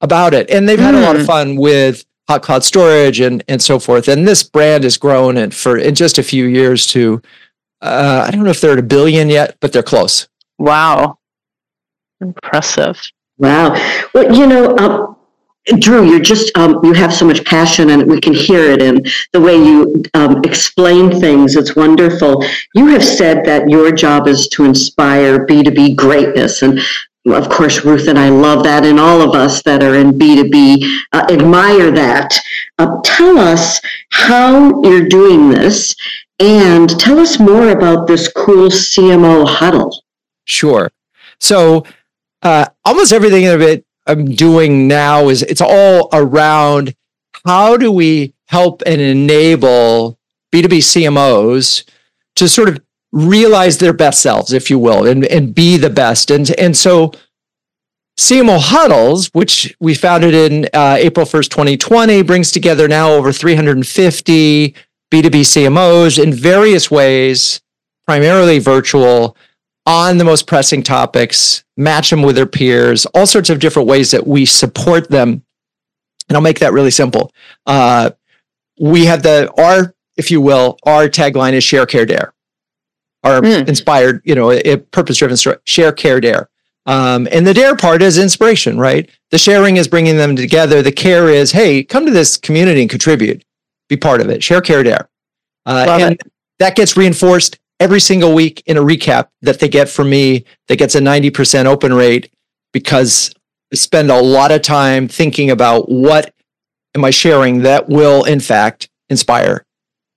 about 0.00 0.32
it. 0.32 0.48
And 0.48 0.68
they've 0.68 0.78
had 0.78 0.94
mm. 0.94 1.02
a 1.02 1.06
lot 1.06 1.16
of 1.16 1.22
hmm. 1.22 1.26
fun 1.26 1.56
with 1.56 2.06
hot 2.28 2.42
cloud 2.42 2.64
storage 2.64 3.20
and 3.20 3.42
and 3.48 3.60
so 3.60 3.78
forth. 3.78 4.08
And 4.08 4.26
this 4.26 4.42
brand 4.42 4.84
has 4.84 4.96
grown 4.96 5.36
and 5.36 5.54
for 5.54 5.76
in 5.76 5.94
just 5.94 6.18
a 6.18 6.22
few 6.22 6.46
years 6.46 6.86
to 6.88 7.20
uh, 7.80 8.24
I 8.26 8.30
don't 8.30 8.44
know 8.44 8.50
if 8.50 8.60
they're 8.60 8.72
at 8.72 8.78
a 8.78 8.82
billion 8.82 9.28
yet, 9.28 9.56
but 9.60 9.72
they're 9.72 9.82
close. 9.82 10.28
Wow, 10.58 11.18
impressive. 12.20 13.00
Wow. 13.38 13.70
Well, 14.12 14.34
you 14.34 14.46
know, 14.46 14.76
um, 14.76 15.16
Drew, 15.78 16.08
you're 16.08 16.20
just 16.20 16.56
um, 16.56 16.80
you 16.82 16.92
have 16.94 17.12
so 17.12 17.26
much 17.26 17.44
passion, 17.44 17.90
and 17.90 18.08
we 18.08 18.20
can 18.20 18.32
hear 18.32 18.62
it 18.70 18.80
in 18.80 19.04
the 19.32 19.40
way 19.40 19.56
you 19.56 20.02
um, 20.14 20.42
explain 20.44 21.20
things. 21.20 21.56
It's 21.56 21.76
wonderful. 21.76 22.44
You 22.74 22.86
have 22.88 23.04
said 23.04 23.44
that 23.44 23.68
your 23.68 23.92
job 23.92 24.28
is 24.28 24.48
to 24.48 24.64
inspire 24.64 25.44
B 25.44 25.62
two 25.62 25.70
B 25.70 25.94
greatness, 25.94 26.62
and 26.62 26.80
of 27.26 27.48
course, 27.48 27.84
Ruth 27.84 28.08
and 28.08 28.18
I 28.18 28.28
love 28.28 28.64
that, 28.64 28.84
and 28.84 28.98
all 28.98 29.20
of 29.20 29.34
us 29.34 29.62
that 29.62 29.82
are 29.82 29.94
in 29.94 30.12
B2B 30.12 31.02
uh, 31.12 31.26
admire 31.30 31.90
that. 31.90 32.38
Uh, 32.78 33.00
tell 33.04 33.38
us 33.38 33.80
how 34.10 34.82
you're 34.82 35.08
doing 35.08 35.50
this 35.50 35.94
and 36.38 36.88
tell 36.98 37.18
us 37.18 37.38
more 37.38 37.70
about 37.70 38.06
this 38.06 38.28
cool 38.28 38.68
CMO 38.68 39.46
huddle. 39.46 40.04
Sure. 40.44 40.90
So, 41.40 41.84
uh, 42.42 42.66
almost 42.84 43.12
everything 43.12 43.46
of 43.46 43.60
it 43.60 43.84
I'm 44.08 44.34
doing 44.34 44.88
now 44.88 45.28
is 45.28 45.42
it's 45.42 45.60
all 45.60 46.08
around 46.12 46.94
how 47.44 47.76
do 47.76 47.92
we 47.92 48.34
help 48.46 48.82
and 48.86 49.00
enable 49.00 50.18
B2B 50.52 50.78
CMOs 50.78 51.84
to 52.36 52.48
sort 52.48 52.70
of 52.70 52.80
realize 53.12 53.78
their 53.78 53.92
best 53.92 54.20
selves, 54.20 54.52
if 54.52 54.70
you 54.70 54.78
will, 54.78 55.06
and, 55.06 55.24
and 55.26 55.54
be 55.54 55.76
the 55.76 55.90
best. 55.90 56.30
And, 56.30 56.50
and 56.58 56.76
so 56.76 57.12
CMO 58.18 58.58
Huddles, 58.60 59.28
which 59.28 59.76
we 59.78 59.94
founded 59.94 60.34
in 60.34 60.68
uh, 60.74 60.96
April 60.98 61.24
1st, 61.24 61.50
2020, 61.50 62.22
brings 62.22 62.50
together 62.50 62.88
now 62.88 63.12
over 63.12 63.32
350 63.32 64.74
B2B 65.10 65.30
CMOs 65.30 66.22
in 66.22 66.32
various 66.32 66.90
ways, 66.90 67.60
primarily 68.06 68.58
virtual, 68.58 69.36
on 69.88 70.18
the 70.18 70.24
most 70.24 70.46
pressing 70.46 70.82
topics, 70.82 71.64
match 71.78 72.10
them 72.10 72.20
with 72.20 72.36
their 72.36 72.46
peers, 72.46 73.06
all 73.06 73.26
sorts 73.26 73.48
of 73.48 73.58
different 73.58 73.88
ways 73.88 74.10
that 74.10 74.26
we 74.26 74.44
support 74.44 75.08
them. 75.08 75.42
And 76.28 76.36
I'll 76.36 76.42
make 76.42 76.58
that 76.58 76.74
really 76.74 76.90
simple. 76.90 77.32
Uh, 77.66 78.10
we 78.78 79.06
have 79.06 79.22
the, 79.22 79.50
our, 79.56 79.94
if 80.18 80.30
you 80.30 80.42
will, 80.42 80.78
our 80.82 81.08
tagline 81.08 81.54
is 81.54 81.64
share, 81.64 81.86
care, 81.86 82.04
dare. 82.04 82.34
Our 83.24 83.40
mm. 83.40 83.66
inspired, 83.66 84.20
you 84.24 84.34
know, 84.34 84.50
a 84.52 84.76
purpose 84.76 85.16
driven 85.16 85.38
share, 85.64 85.92
care, 85.92 86.20
dare. 86.20 86.50
Um, 86.84 87.26
and 87.32 87.46
the 87.46 87.54
dare 87.54 87.74
part 87.74 88.02
is 88.02 88.18
inspiration, 88.18 88.78
right? 88.78 89.08
The 89.30 89.38
sharing 89.38 89.78
is 89.78 89.88
bringing 89.88 90.18
them 90.18 90.36
together. 90.36 90.82
The 90.82 90.92
care 90.92 91.30
is, 91.30 91.52
hey, 91.52 91.82
come 91.82 92.04
to 92.04 92.12
this 92.12 92.36
community 92.36 92.82
and 92.82 92.90
contribute, 92.90 93.42
be 93.88 93.96
part 93.96 94.20
of 94.20 94.28
it. 94.28 94.42
Share, 94.42 94.60
care, 94.60 94.82
dare. 94.82 95.08
Uh, 95.64 95.86
and 95.88 96.14
it. 96.14 96.20
that 96.58 96.76
gets 96.76 96.94
reinforced 96.94 97.58
every 97.80 98.00
single 98.00 98.34
week 98.34 98.62
in 98.66 98.76
a 98.76 98.82
recap 98.82 99.28
that 99.42 99.60
they 99.60 99.68
get 99.68 99.88
from 99.88 100.10
me 100.10 100.44
that 100.66 100.76
gets 100.76 100.94
a 100.94 101.00
90% 101.00 101.66
open 101.66 101.92
rate 101.94 102.30
because 102.72 103.32
I 103.72 103.76
spend 103.76 104.10
a 104.10 104.20
lot 104.20 104.50
of 104.50 104.62
time 104.62 105.08
thinking 105.08 105.50
about 105.50 105.90
what 105.90 106.34
am 106.94 107.04
I 107.04 107.10
sharing 107.10 107.62
that 107.62 107.88
will, 107.88 108.24
in 108.24 108.40
fact, 108.40 108.88
inspire 109.08 109.64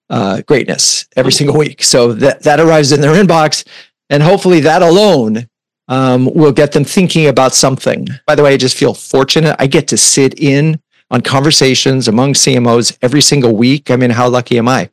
uh, 0.10 0.42
greatness 0.42 1.08
every 1.16 1.32
single 1.32 1.58
week. 1.58 1.84
So 1.84 2.14
that, 2.14 2.44
that 2.44 2.60
arrives 2.60 2.92
in 2.92 3.02
their 3.02 3.14
inbox. 3.14 3.66
And 4.10 4.22
hopefully 4.22 4.60
that 4.62 4.82
alone 4.82 5.48
um, 5.88 6.26
will 6.34 6.52
get 6.52 6.72
them 6.72 6.84
thinking 6.84 7.28
about 7.28 7.54
something. 7.54 8.08
By 8.28 8.36
the 8.36 8.44
way, 8.44 8.54
I 8.54 8.58
just 8.58 8.78
feel 8.78 8.94
fortunate. 8.94 9.56
I 9.60 9.68
get 9.68 9.88
to 9.90 9.98
sit 9.98 10.40
in 10.40 10.80
on 11.10 11.22
conversations 11.22 12.08
among 12.08 12.34
CMOs 12.34 12.98
every 13.02 13.22
single 13.22 13.56
week. 13.56 13.92
I 13.92 13.96
mean, 13.96 14.10
how 14.10 14.30
lucky 14.30 14.58
am 14.58 14.68
I? 14.68 14.90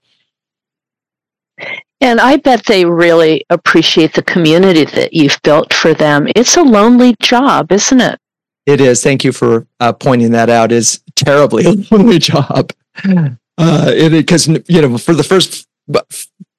And 2.01 2.21
I 2.21 2.37
bet 2.37 2.65
they 2.67 2.85
really 2.85 3.45
appreciate 3.51 4.15
the 4.15 4.23
community 4.23 4.85
that 4.85 5.13
you've 5.13 5.41
built 5.43 5.75
for 5.75 5.95
them. 5.95 6.29
It's 6.37 6.57
a 6.57 6.63
lonely 6.63 7.17
job, 7.21 7.73
isn't 7.73 8.01
it? 8.01 8.19
It 8.67 8.81
is. 8.81 9.03
Thank 9.03 9.25
you 9.25 9.33
for 9.33 9.67
uh, 9.81 9.93
pointing 9.93 10.33
that 10.33 10.51
out. 10.51 10.71
Is 10.73 11.03
terribly 11.17 11.65
a 11.91 11.95
lonely 11.95 12.19
job. 12.19 12.73
Uh, 13.61 14.09
because 14.09 14.47
you 14.47 14.81
know, 14.81 14.97
for 14.97 15.15
the 15.15 15.25
first, 15.25 15.67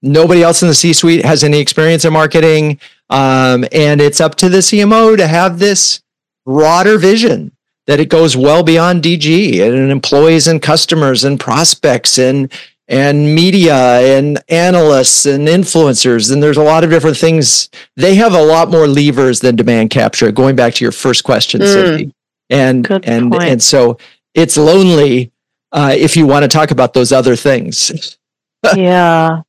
nobody 0.01 0.43
else 0.43 0.61
in 0.61 0.67
the 0.67 0.75
C-suite 0.75 1.23
has 1.23 1.45
any 1.45 1.57
experience 1.57 2.03
in 2.03 2.11
marketing, 2.11 2.77
um, 3.09 3.63
and 3.71 4.01
it's 4.01 4.19
up 4.19 4.35
to 4.35 4.49
the 4.49 4.57
CMO 4.57 5.15
to 5.15 5.25
have 5.25 5.59
this 5.59 6.01
broader 6.45 6.97
vision 6.97 7.53
that 7.87 8.01
it 8.01 8.09
goes 8.09 8.35
well 8.35 8.63
beyond 8.63 9.01
DG 9.01 9.65
and 9.65 9.89
employees 9.89 10.45
and 10.45 10.61
customers 10.61 11.23
and 11.23 11.39
prospects 11.39 12.17
and 12.17 12.51
and 12.89 13.35
media 13.35 14.17
and 14.17 14.39
analysts 14.49 15.27
and 15.27 15.47
influencers 15.47 16.33
and 16.33 16.41
there's 16.41 16.57
a 16.57 16.63
lot 16.63 16.83
of 16.83 16.89
different 16.89 17.15
things. 17.15 17.69
They 17.95 18.15
have 18.15 18.33
a 18.33 18.41
lot 18.41 18.71
more 18.71 18.87
levers 18.87 19.39
than 19.39 19.55
demand 19.55 19.91
capture 19.91 20.31
going 20.31 20.55
back 20.55 20.73
to 20.73 20.83
your 20.83 20.91
first 20.91 21.23
question 21.23 21.61
mm. 21.61 22.11
and 22.49 22.87
Good 22.87 23.05
and 23.05 23.31
point. 23.31 23.43
and 23.43 23.63
so 23.63 23.99
it's 24.33 24.57
lonely 24.57 25.31
uh, 25.71 25.93
if 25.95 26.17
you 26.17 26.25
want 26.25 26.43
to 26.43 26.47
talk 26.47 26.71
about 26.71 26.93
those 26.93 27.11
other 27.11 27.35
things. 27.35 28.17
Yeah. 28.75 29.43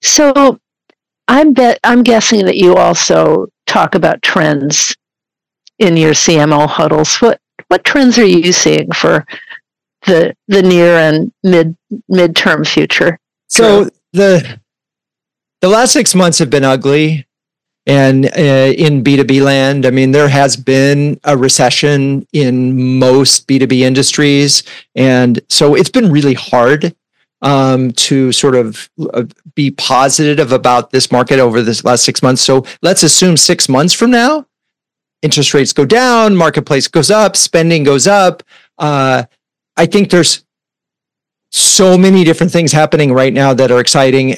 So 0.00 0.58
i'm 1.28 1.52
bet 1.52 1.78
i'm 1.84 2.02
guessing 2.02 2.46
that 2.46 2.56
you 2.56 2.76
also 2.76 3.48
talk 3.66 3.94
about 3.94 4.22
trends 4.22 4.96
in 5.78 5.98
your 5.98 6.12
cmo 6.12 6.66
huddles. 6.66 7.16
What 7.16 7.40
what 7.68 7.84
trends 7.84 8.16
are 8.16 8.24
you 8.24 8.52
seeing 8.52 8.90
for 8.92 9.26
the 10.06 10.34
the 10.48 10.62
near 10.62 10.96
and 10.96 11.32
mid 11.42 11.76
midterm 12.10 12.66
future. 12.66 13.18
So 13.48 13.90
the 14.12 14.60
the 15.60 15.68
last 15.68 15.92
six 15.92 16.14
months 16.14 16.38
have 16.38 16.50
been 16.50 16.64
ugly, 16.64 17.26
and 17.86 18.26
uh, 18.26 18.72
in 18.76 19.02
B 19.02 19.16
two 19.16 19.24
B 19.24 19.40
land, 19.40 19.86
I 19.86 19.90
mean, 19.90 20.12
there 20.12 20.28
has 20.28 20.56
been 20.56 21.20
a 21.24 21.36
recession 21.36 22.26
in 22.32 22.98
most 22.98 23.46
B 23.46 23.58
two 23.58 23.66
B 23.66 23.84
industries, 23.84 24.62
and 24.94 25.40
so 25.48 25.74
it's 25.74 25.90
been 25.90 26.10
really 26.10 26.34
hard 26.34 26.94
um, 27.42 27.92
to 27.92 28.32
sort 28.32 28.54
of 28.54 28.88
uh, 29.14 29.24
be 29.54 29.70
positive 29.70 30.52
about 30.52 30.90
this 30.90 31.12
market 31.12 31.38
over 31.38 31.62
this 31.62 31.84
last 31.84 32.04
six 32.04 32.22
months. 32.22 32.42
So 32.42 32.64
let's 32.82 33.02
assume 33.02 33.36
six 33.36 33.68
months 33.68 33.92
from 33.92 34.10
now, 34.10 34.46
interest 35.22 35.54
rates 35.54 35.72
go 35.72 35.84
down, 35.84 36.34
marketplace 36.36 36.88
goes 36.88 37.10
up, 37.10 37.36
spending 37.36 37.84
goes 37.84 38.06
up. 38.06 38.42
Uh, 38.78 39.24
I 39.76 39.86
think 39.86 40.10
there's 40.10 40.44
so 41.50 41.96
many 41.96 42.24
different 42.24 42.52
things 42.52 42.72
happening 42.72 43.12
right 43.12 43.32
now 43.32 43.54
that 43.54 43.70
are 43.70 43.80
exciting. 43.80 44.36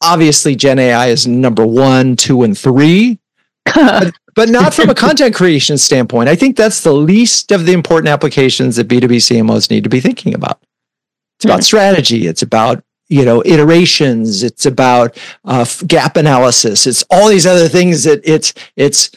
Obviously, 0.00 0.56
Gen 0.56 0.78
AI 0.78 1.08
is 1.08 1.26
number 1.26 1.66
one, 1.66 2.16
two, 2.16 2.42
and 2.42 2.56
three, 2.56 3.18
but, 3.64 4.12
but 4.34 4.48
not 4.48 4.74
from 4.74 4.90
a 4.90 4.94
content 4.94 5.34
creation 5.34 5.78
standpoint. 5.78 6.28
I 6.28 6.34
think 6.34 6.56
that's 6.56 6.82
the 6.82 6.92
least 6.92 7.52
of 7.52 7.66
the 7.66 7.72
important 7.72 8.08
applications 8.08 8.76
that 8.76 8.88
B2B 8.88 9.16
CMOs 9.16 9.70
need 9.70 9.84
to 9.84 9.90
be 9.90 10.00
thinking 10.00 10.34
about. 10.34 10.60
It's 11.36 11.44
about 11.44 11.60
hmm. 11.60 11.62
strategy. 11.62 12.26
It's 12.26 12.42
about 12.42 12.82
you 13.08 13.24
know 13.24 13.42
iterations. 13.44 14.42
It's 14.42 14.66
about 14.66 15.16
uh, 15.44 15.64
gap 15.86 16.16
analysis. 16.16 16.86
It's 16.86 17.04
all 17.10 17.28
these 17.28 17.46
other 17.46 17.68
things 17.68 18.04
that 18.04 18.20
it's 18.24 18.52
it's 18.76 19.10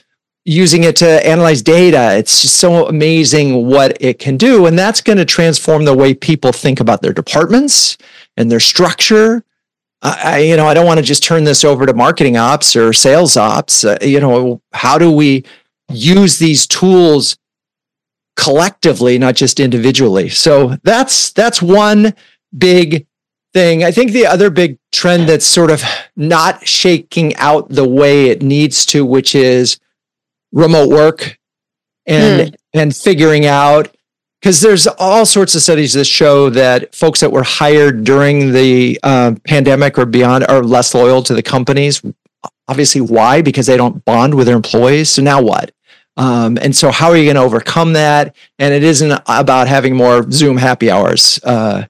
using 0.45 0.83
it 0.83 0.95
to 0.97 1.27
analyze 1.27 1.61
data. 1.61 2.15
It's 2.17 2.41
just 2.41 2.57
so 2.57 2.87
amazing 2.87 3.67
what 3.67 3.97
it 4.01 4.19
can 4.19 4.37
do. 4.37 4.65
And 4.65 4.77
that's 4.77 5.01
going 5.01 5.17
to 5.17 5.25
transform 5.25 5.85
the 5.85 5.95
way 5.95 6.13
people 6.13 6.51
think 6.51 6.79
about 6.79 7.01
their 7.01 7.13
departments 7.13 7.97
and 8.37 8.49
their 8.49 8.59
structure. 8.59 9.43
I, 10.01 10.39
you 10.39 10.57
know, 10.57 10.65
I 10.65 10.73
don't 10.73 10.87
want 10.87 10.97
to 10.97 11.05
just 11.05 11.23
turn 11.23 11.43
this 11.43 11.63
over 11.63 11.85
to 11.85 11.93
marketing 11.93 12.35
ops 12.35 12.75
or 12.75 12.91
sales 12.91 13.37
ops. 13.37 13.83
Uh, 13.83 13.99
you 14.01 14.19
know, 14.19 14.61
how 14.73 14.97
do 14.97 15.11
we 15.11 15.45
use 15.89 16.39
these 16.39 16.65
tools 16.65 17.37
collectively, 18.35 19.19
not 19.19 19.35
just 19.35 19.59
individually? 19.59 20.29
So 20.29 20.77
that's 20.83 21.31
that's 21.33 21.61
one 21.61 22.15
big 22.57 23.05
thing. 23.53 23.83
I 23.83 23.91
think 23.91 24.11
the 24.11 24.25
other 24.25 24.49
big 24.49 24.79
trend 24.91 25.29
that's 25.29 25.45
sort 25.45 25.69
of 25.69 25.83
not 26.15 26.67
shaking 26.67 27.35
out 27.35 27.69
the 27.69 27.87
way 27.87 28.29
it 28.29 28.41
needs 28.41 28.87
to, 28.87 29.05
which 29.05 29.35
is 29.35 29.79
remote 30.51 30.89
work 30.89 31.37
and 32.05 32.51
mm. 32.51 32.55
and 32.73 32.95
figuring 32.95 33.45
out 33.45 33.95
because 34.41 34.59
there's 34.61 34.87
all 34.87 35.25
sorts 35.25 35.53
of 35.53 35.61
studies 35.61 35.93
that 35.93 36.05
show 36.05 36.49
that 36.49 36.95
folks 36.95 37.19
that 37.19 37.31
were 37.31 37.43
hired 37.43 38.03
during 38.03 38.51
the 38.51 38.99
uh, 39.03 39.35
pandemic 39.45 39.99
or 39.99 40.05
beyond 40.05 40.45
are 40.47 40.63
less 40.63 40.95
loyal 40.95 41.21
to 41.23 41.35
the 41.35 41.43
companies. 41.43 42.01
Obviously, 42.67 43.01
why? 43.01 43.41
Because 43.41 43.67
they 43.67 43.77
don't 43.77 44.03
bond 44.03 44.33
with 44.33 44.47
their 44.47 44.55
employees. 44.55 45.09
So 45.09 45.21
now 45.21 45.41
what? 45.41 45.71
Um, 46.17 46.57
and 46.61 46.75
so, 46.75 46.91
how 46.91 47.09
are 47.09 47.17
you 47.17 47.25
going 47.25 47.35
to 47.35 47.41
overcome 47.41 47.93
that? 47.93 48.35
And 48.57 48.73
it 48.73 48.83
isn't 48.83 49.11
about 49.27 49.67
having 49.67 49.95
more 49.95 50.29
Zoom 50.31 50.57
happy 50.57 50.89
hours. 50.89 51.39
Uh, 51.43 51.85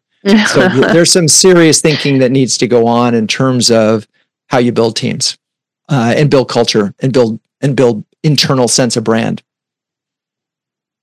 so 0.48 0.68
there's 0.94 1.12
some 1.12 1.28
serious 1.28 1.82
thinking 1.82 2.20
that 2.20 2.32
needs 2.32 2.58
to 2.60 2.68
go 2.68 2.86
on 2.86 3.16
in 3.16 3.28
terms 3.28 3.72
of 3.72 4.08
how 4.48 4.58
you 4.58 4.72
build 4.72 4.96
teams 4.96 5.38
uh, 5.90 6.14
and 6.16 6.30
build 6.30 6.50
culture 6.50 6.94
and 7.00 7.14
build 7.14 7.40
and 7.62 7.76
build 7.76 8.04
internal 8.24 8.68
sense 8.68 8.98
of 8.98 9.04
brand. 9.04 9.42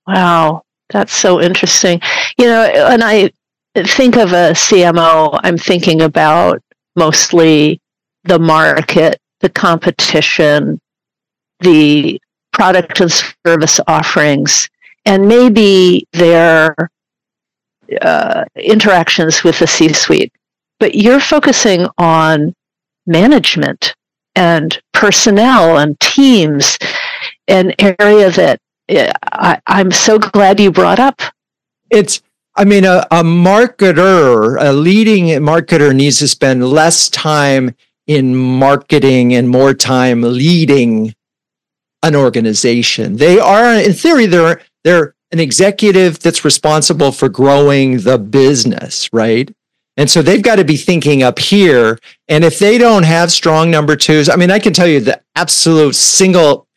Wow, 0.07 0.63
that's 0.89 1.13
so 1.13 1.41
interesting. 1.41 2.01
You 2.37 2.45
know, 2.45 2.63
and 2.63 3.03
I 3.03 3.31
think 3.75 4.17
of 4.17 4.31
a 4.31 4.51
CMO, 4.53 5.39
I'm 5.43 5.57
thinking 5.57 6.01
about 6.01 6.61
mostly 6.95 7.79
the 8.23 8.39
market, 8.39 9.19
the 9.41 9.49
competition, 9.49 10.79
the 11.59 12.19
product 12.51 12.99
and 12.99 13.11
service 13.45 13.79
offerings, 13.87 14.69
and 15.05 15.27
maybe 15.27 16.05
their 16.13 16.75
uh, 18.01 18.45
interactions 18.55 19.43
with 19.43 19.59
the 19.59 19.67
C 19.67 19.93
suite. 19.93 20.31
But 20.79 20.95
you're 20.95 21.19
focusing 21.19 21.87
on 21.97 22.53
management 23.05 23.95
and 24.35 24.79
personnel 24.93 25.77
and 25.77 25.99
teams 25.99 26.77
an 27.49 27.73
area 27.79 28.31
that 28.31 28.59
I, 28.89 29.59
I'm 29.67 29.91
so 29.91 30.19
glad 30.19 30.59
you 30.59 30.71
brought 30.71 30.99
up. 30.99 31.21
It's 31.89 32.21
I 32.55 32.65
mean, 32.65 32.83
a, 32.83 33.07
a 33.11 33.23
marketer, 33.23 34.57
a 34.59 34.73
leading 34.73 35.27
marketer 35.41 35.95
needs 35.95 36.19
to 36.19 36.27
spend 36.27 36.67
less 36.67 37.09
time 37.09 37.75
in 38.05 38.35
marketing 38.35 39.33
and 39.33 39.47
more 39.47 39.73
time 39.73 40.21
leading 40.21 41.13
an 42.03 42.15
organization. 42.15 43.15
They 43.15 43.39
are, 43.39 43.75
in 43.75 43.93
theory, 43.93 44.25
they're 44.25 44.61
they're 44.83 45.13
an 45.31 45.39
executive 45.39 46.19
that's 46.19 46.43
responsible 46.43 47.11
for 47.11 47.29
growing 47.29 47.99
the 47.99 48.17
business, 48.17 49.09
right? 49.13 49.53
And 49.95 50.09
so 50.09 50.21
they've 50.21 50.41
got 50.41 50.55
to 50.55 50.63
be 50.63 50.77
thinking 50.77 51.23
up 51.23 51.39
here. 51.39 51.99
And 52.29 52.43
if 52.43 52.57
they 52.57 52.77
don't 52.77 53.03
have 53.03 53.31
strong 53.31 53.69
number 53.69 53.95
twos, 53.95 54.29
I 54.29 54.37
mean, 54.37 54.49
I 54.49 54.59
can 54.59 54.73
tell 54.73 54.87
you 54.87 55.01
the 55.01 55.21
absolute 55.35 55.93
single 55.93 56.67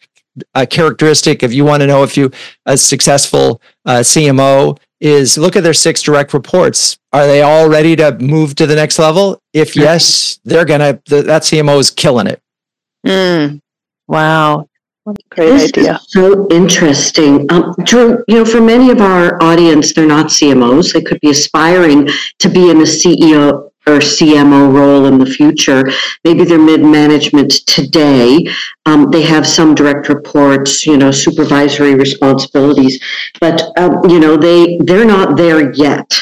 uh, 0.55 0.67
characteristic, 0.69 1.43
if 1.43 1.53
you 1.53 1.65
want 1.65 1.81
to 1.83 1.87
know 1.87 2.03
if 2.03 2.17
you 2.17 2.31
a 2.67 2.77
successful 2.77 3.61
uh, 3.85 3.99
CMO 3.99 4.79
is 5.01 5.37
look 5.37 5.57
at 5.57 5.65
their 5.65 5.75
six 5.75 6.01
direct 6.01 6.33
reports. 6.33 6.99
Are 7.13 7.27
they 7.27 7.43
all 7.43 7.69
ready 7.69 7.97
to 7.97 8.17
move 8.19 8.55
to 8.55 8.67
the 8.67 8.77
next 8.77 8.99
level? 8.99 9.41
If 9.53 9.77
yes, 9.77 10.39
they're 10.45 10.65
gonna. 10.65 11.01
The, 11.07 11.23
that 11.23 11.43
CMO 11.43 11.79
is 11.79 11.91
killing 11.91 12.27
it. 12.27 12.41
Mm. 13.07 13.61
Wow. 14.07 14.69
Great 15.31 15.49
this 15.49 15.65
idea. 15.65 15.95
Is 15.95 16.13
so 16.13 16.49
interesting. 16.51 17.51
Um, 17.51 17.75
Drew, 17.83 18.23
you 18.29 18.37
know, 18.37 18.45
for 18.45 18.61
many 18.61 18.91
of 18.91 19.01
our 19.01 19.43
audience, 19.43 19.93
they're 19.93 20.07
not 20.07 20.27
CMOs. 20.27 20.93
They 20.93 21.03
could 21.03 21.19
be 21.21 21.31
aspiring 21.31 22.09
to 22.39 22.49
be 22.49 22.71
in 22.71 22.77
a 22.79 22.85
CEO 22.85 23.72
or 23.87 23.99
CMO 23.99 24.73
role 24.73 25.07
in 25.07 25.19
the 25.19 25.27
future. 25.27 25.85
Maybe 26.25 26.45
they're 26.45 26.59
mid 26.59 26.83
management 26.83 27.51
today. 27.67 28.47
Um, 28.87 29.11
they 29.11 29.23
have 29.23 29.47
some 29.47 29.75
direct 29.75 30.09
reports, 30.09 30.87
you 30.87 30.97
know, 30.97 31.11
supervisory 31.11 31.95
responsibilities, 31.95 33.03
but 33.41 33.63
um, 33.79 34.01
you 34.09 34.21
know 34.21 34.37
they 34.37 34.79
they're 34.79 35.05
not 35.05 35.37
there 35.37 35.73
yet. 35.75 36.13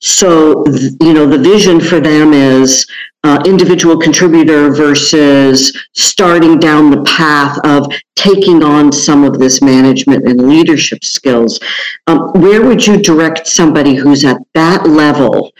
So 0.00 0.64
you 1.00 1.14
know 1.14 1.26
the 1.26 1.38
vision 1.38 1.80
for 1.80 2.00
them 2.00 2.32
is 2.32 2.86
uh, 3.24 3.42
individual 3.46 3.98
contributor 3.98 4.70
versus 4.70 5.76
starting 5.94 6.58
down 6.58 6.90
the 6.90 7.02
path 7.04 7.58
of 7.64 7.90
taking 8.14 8.62
on 8.62 8.92
some 8.92 9.24
of 9.24 9.38
this 9.38 9.62
management 9.62 10.28
and 10.28 10.46
leadership 10.46 11.02
skills. 11.02 11.58
Um, 12.06 12.32
where 12.34 12.62
would 12.62 12.86
you 12.86 13.00
direct 13.00 13.46
somebody 13.46 13.94
who's 13.94 14.24
at 14.24 14.36
that 14.52 14.86
level 14.86 15.52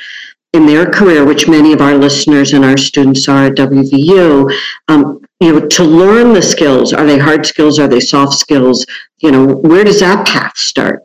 in 0.55 0.67
their 0.67 0.91
career, 0.91 1.25
which 1.25 1.49
many 1.49 1.73
of 1.73 1.81
our 1.81 1.95
listeners 1.95 2.53
and 2.53 2.65
our 2.65 2.77
students 2.77 3.29
are 3.29 3.47
at 3.47 3.55
WVU? 3.55 4.51
Um, 4.89 5.21
you 5.41 5.53
know, 5.53 5.69
to 5.69 5.85
learn 5.85 6.33
the 6.33 6.41
skills. 6.41 6.93
Are 6.93 7.05
they 7.05 7.19
hard 7.19 7.45
skills? 7.45 7.79
Are 7.79 7.89
they 7.89 8.01
soft 8.01 8.35
skills? 8.35 8.87
You 9.19 9.33
know, 9.33 9.47
where 9.57 9.85
does 9.85 10.01
that 10.01 10.27
path 10.27 10.57
start? 10.57 11.03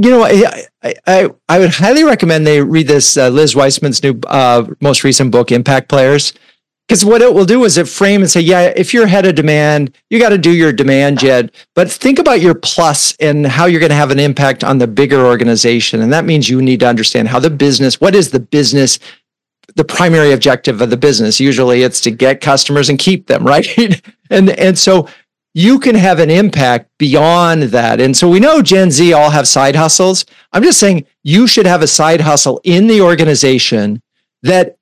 you 0.00 0.10
know, 0.10 0.22
I, 0.22 0.66
I, 1.06 1.30
I 1.48 1.58
would 1.58 1.70
highly 1.70 2.04
recommend 2.04 2.46
they 2.46 2.62
read 2.62 2.86
this 2.86 3.16
uh, 3.16 3.28
Liz 3.28 3.54
Wiseman's 3.56 4.02
new, 4.02 4.18
uh, 4.26 4.66
most 4.80 5.02
recent 5.02 5.32
book, 5.32 5.50
Impact 5.50 5.88
Players. 5.88 6.32
Because 6.88 7.04
what 7.04 7.20
it 7.20 7.34
will 7.34 7.44
do 7.44 7.64
is 7.64 7.76
it 7.76 7.86
frame 7.86 8.22
and 8.22 8.30
say, 8.30 8.40
yeah, 8.40 8.72
if 8.74 8.94
you're 8.94 9.04
ahead 9.04 9.26
of 9.26 9.34
demand, 9.34 9.94
you 10.08 10.18
got 10.18 10.30
to 10.30 10.38
do 10.38 10.50
your 10.50 10.72
demand 10.72 11.18
gen. 11.18 11.50
But 11.74 11.90
think 11.90 12.18
about 12.18 12.40
your 12.40 12.54
plus 12.54 13.14
and 13.20 13.46
how 13.46 13.66
you're 13.66 13.80
going 13.80 13.90
to 13.90 13.96
have 13.96 14.10
an 14.10 14.18
impact 14.18 14.64
on 14.64 14.78
the 14.78 14.86
bigger 14.86 15.26
organization. 15.26 16.00
And 16.00 16.10
that 16.14 16.24
means 16.24 16.48
you 16.48 16.62
need 16.62 16.80
to 16.80 16.88
understand 16.88 17.28
how 17.28 17.40
the 17.40 17.50
business, 17.50 18.00
what 18.00 18.14
is 18.14 18.30
the 18.30 18.40
business, 18.40 18.98
the 19.74 19.84
primary 19.84 20.32
objective 20.32 20.80
of 20.80 20.88
the 20.88 20.96
business? 20.96 21.38
Usually 21.38 21.82
it's 21.82 22.00
to 22.00 22.10
get 22.10 22.40
customers 22.40 22.88
and 22.88 22.98
keep 22.98 23.26
them, 23.26 23.44
right? 23.46 23.68
and 24.30 24.50
and 24.50 24.78
so 24.78 25.08
you 25.52 25.78
can 25.78 25.94
have 25.94 26.20
an 26.20 26.30
impact 26.30 26.88
beyond 26.98 27.64
that. 27.64 28.00
And 28.00 28.16
so 28.16 28.30
we 28.30 28.40
know 28.40 28.62
Gen 28.62 28.90
Z 28.90 29.12
all 29.12 29.28
have 29.28 29.46
side 29.46 29.76
hustles. 29.76 30.24
I'm 30.52 30.62
just 30.62 30.80
saying 30.80 31.04
you 31.22 31.46
should 31.46 31.66
have 31.66 31.82
a 31.82 31.86
side 31.86 32.22
hustle 32.22 32.62
in 32.64 32.86
the 32.86 33.02
organization 33.02 34.00
that 34.42 34.78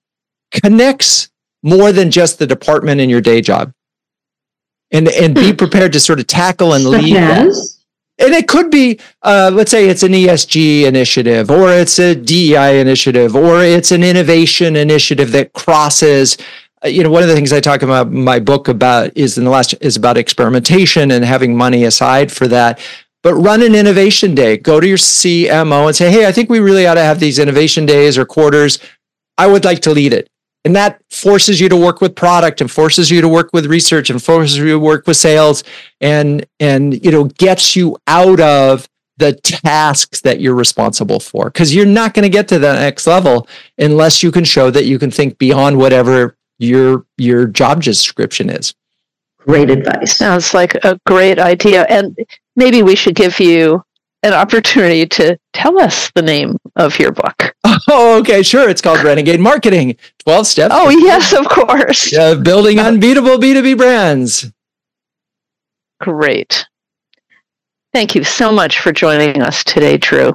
connects 0.52 1.31
more 1.62 1.92
than 1.92 2.11
just 2.11 2.38
the 2.38 2.47
department 2.47 3.01
in 3.01 3.11
your 3.11 3.21
day 3.21 3.40
job. 3.40 3.73
And 4.92 5.09
and 5.09 5.35
be 5.35 5.51
hmm. 5.51 5.57
prepared 5.57 5.92
to 5.95 6.01
sort 6.01 6.21
of 6.21 6.27
tackle 6.27 6.75
and 6.75 6.85
lead 6.85 7.09
yes. 7.09 7.77
And 8.19 8.33
it 8.33 8.49
could 8.49 8.71
be, 8.71 8.99
uh, 9.25 9.51
let's 9.53 9.71
say 9.71 9.90
it's 9.90 10.03
an 10.03 10.12
ESG 10.12 10.87
initiative, 10.87 11.51
or 11.51 11.71
it's 11.71 11.99
a 11.99 12.14
DEI 12.14 12.81
initiative, 12.81 13.37
or 13.37 13.62
it's 13.62 13.92
an 13.92 14.03
innovation 14.03 14.75
initiative 14.75 15.33
that 15.33 15.53
crosses 15.53 16.38
uh, 16.85 16.88
you 16.88 17.03
know 17.03 17.11
one 17.11 17.23
of 17.23 17.29
the 17.29 17.35
things 17.35 17.53
i 17.53 17.61
talk 17.61 17.83
about 17.83 18.09
in 18.09 18.23
my 18.23 18.38
book 18.38 18.69
about 18.69 19.11
is 19.16 19.38
in 19.38 19.45
the 19.45 19.51
last 19.51 19.75
is 19.81 19.97
about 19.97 20.19
experimentation 20.19 21.11
and 21.11 21.25
having 21.25 21.57
money 21.57 21.85
aside 21.85 22.31
for 22.31 22.47
that 22.47 22.79
but 23.23 23.35
run 23.35 23.62
an 23.62 23.75
innovation 23.75 24.35
day 24.35 24.59
go 24.59 24.79
to 24.79 24.87
your 24.87 24.99
cmo 24.99 25.87
and 25.87 25.97
say 25.97 26.11
hey 26.11 26.27
i 26.27 26.33
think 26.33 26.51
we 26.51 26.59
really 26.59 26.87
ought 26.87 26.95
to 26.95 27.03
have 27.03 27.19
these 27.19 27.38
innovation 27.38 27.87
days 27.87 28.19
or 28.19 28.27
quarters 28.27 28.79
i 29.38 29.47
would 29.47 29.64
like 29.64 29.81
to 29.81 29.90
lead 29.90 30.12
it 30.12 30.29
and 30.66 30.74
that 30.74 31.00
forces 31.11 31.61
you 31.61 31.68
to 31.68 31.76
work 31.76 32.00
with 32.00 32.16
product 32.16 32.61
and 32.61 32.68
forces 32.68 33.09
you 33.09 33.20
to 33.20 33.29
work 33.29 33.50
with 33.52 33.66
research 33.66 34.11
and 34.11 34.20
forces 34.20 34.59
you 34.59 34.66
to 34.66 34.79
work 34.81 35.07
with 35.07 35.16
sales 35.16 35.62
and 36.00 36.44
and 36.59 37.05
you 37.05 37.12
know 37.12 37.24
gets 37.24 37.76
you 37.76 37.96
out 38.09 38.40
of 38.40 38.88
the 39.18 39.33
tasks 39.33 40.22
that 40.22 40.40
you're 40.40 40.57
responsible 40.57 41.20
for 41.20 41.44
because 41.46 41.72
you're 41.72 41.87
not 41.87 42.14
going 42.14 42.24
to 42.24 42.29
get 42.29 42.48
to 42.48 42.59
the 42.59 42.72
next 42.72 43.07
level 43.07 43.46
unless 43.79 44.24
you 44.24 44.33
can 44.33 44.42
show 44.42 44.68
that 44.68 44.87
you 44.87 44.98
can 44.98 45.09
think 45.11 45.38
beyond 45.38 45.79
whatever 45.79 46.37
your 46.59 47.07
your 47.16 47.46
job 47.46 47.81
description 47.81 48.50
is. 48.50 48.74
Great 49.38 49.70
advice. 49.70 50.16
Sounds 50.16 50.52
like 50.52 50.74
a 50.85 50.98
great 51.07 51.38
idea. 51.38 51.87
And 51.88 52.18
maybe 52.57 52.83
we 52.83 52.96
should 52.96 53.14
give 53.14 53.38
you 53.38 53.85
an 54.24 54.33
opportunity 54.33 55.07
to 55.07 55.38
tell 55.52 55.79
us 55.79 56.11
the 56.16 56.22
name 56.22 56.57
of 56.74 56.98
your 56.98 57.12
book. 57.12 57.55
Oh, 57.88 58.18
okay, 58.20 58.42
sure. 58.42 58.68
It's 58.68 58.80
called 58.80 59.02
Renegade 59.02 59.40
Marketing 59.40 59.96
12 60.20 60.46
Steps. 60.46 60.74
Oh, 60.76 60.88
yes, 60.90 61.32
of 61.32 61.48
course. 61.48 62.12
Yeah, 62.12 62.34
building 62.34 62.78
unbeatable 62.78 63.38
B2B 63.38 63.76
brands. 63.76 64.50
Great. 66.00 66.66
Thank 67.92 68.14
you 68.14 68.24
so 68.24 68.52
much 68.52 68.80
for 68.80 68.92
joining 68.92 69.40
us 69.42 69.64
today, 69.64 69.96
Drew. 69.96 70.34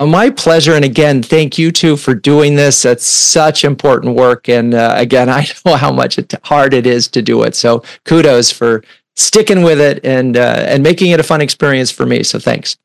Oh, 0.00 0.06
my 0.06 0.30
pleasure. 0.30 0.74
And 0.74 0.84
again, 0.84 1.22
thank 1.22 1.58
you 1.58 1.70
too 1.70 1.96
for 1.96 2.14
doing 2.14 2.56
this. 2.56 2.82
That's 2.82 3.06
such 3.06 3.64
important 3.64 4.16
work. 4.16 4.48
And 4.48 4.74
uh, 4.74 4.94
again, 4.96 5.28
I 5.28 5.46
know 5.64 5.76
how 5.76 5.92
much 5.92 6.18
it, 6.18 6.34
hard 6.44 6.74
it 6.74 6.86
is 6.86 7.06
to 7.08 7.22
do 7.22 7.42
it. 7.42 7.54
So 7.54 7.84
kudos 8.04 8.50
for 8.50 8.82
sticking 9.16 9.62
with 9.62 9.80
it 9.80 10.04
and 10.04 10.36
uh, 10.36 10.64
and 10.66 10.82
making 10.82 11.10
it 11.10 11.20
a 11.20 11.22
fun 11.22 11.40
experience 11.40 11.90
for 11.90 12.06
me. 12.06 12.22
So 12.22 12.38
thanks. 12.38 12.76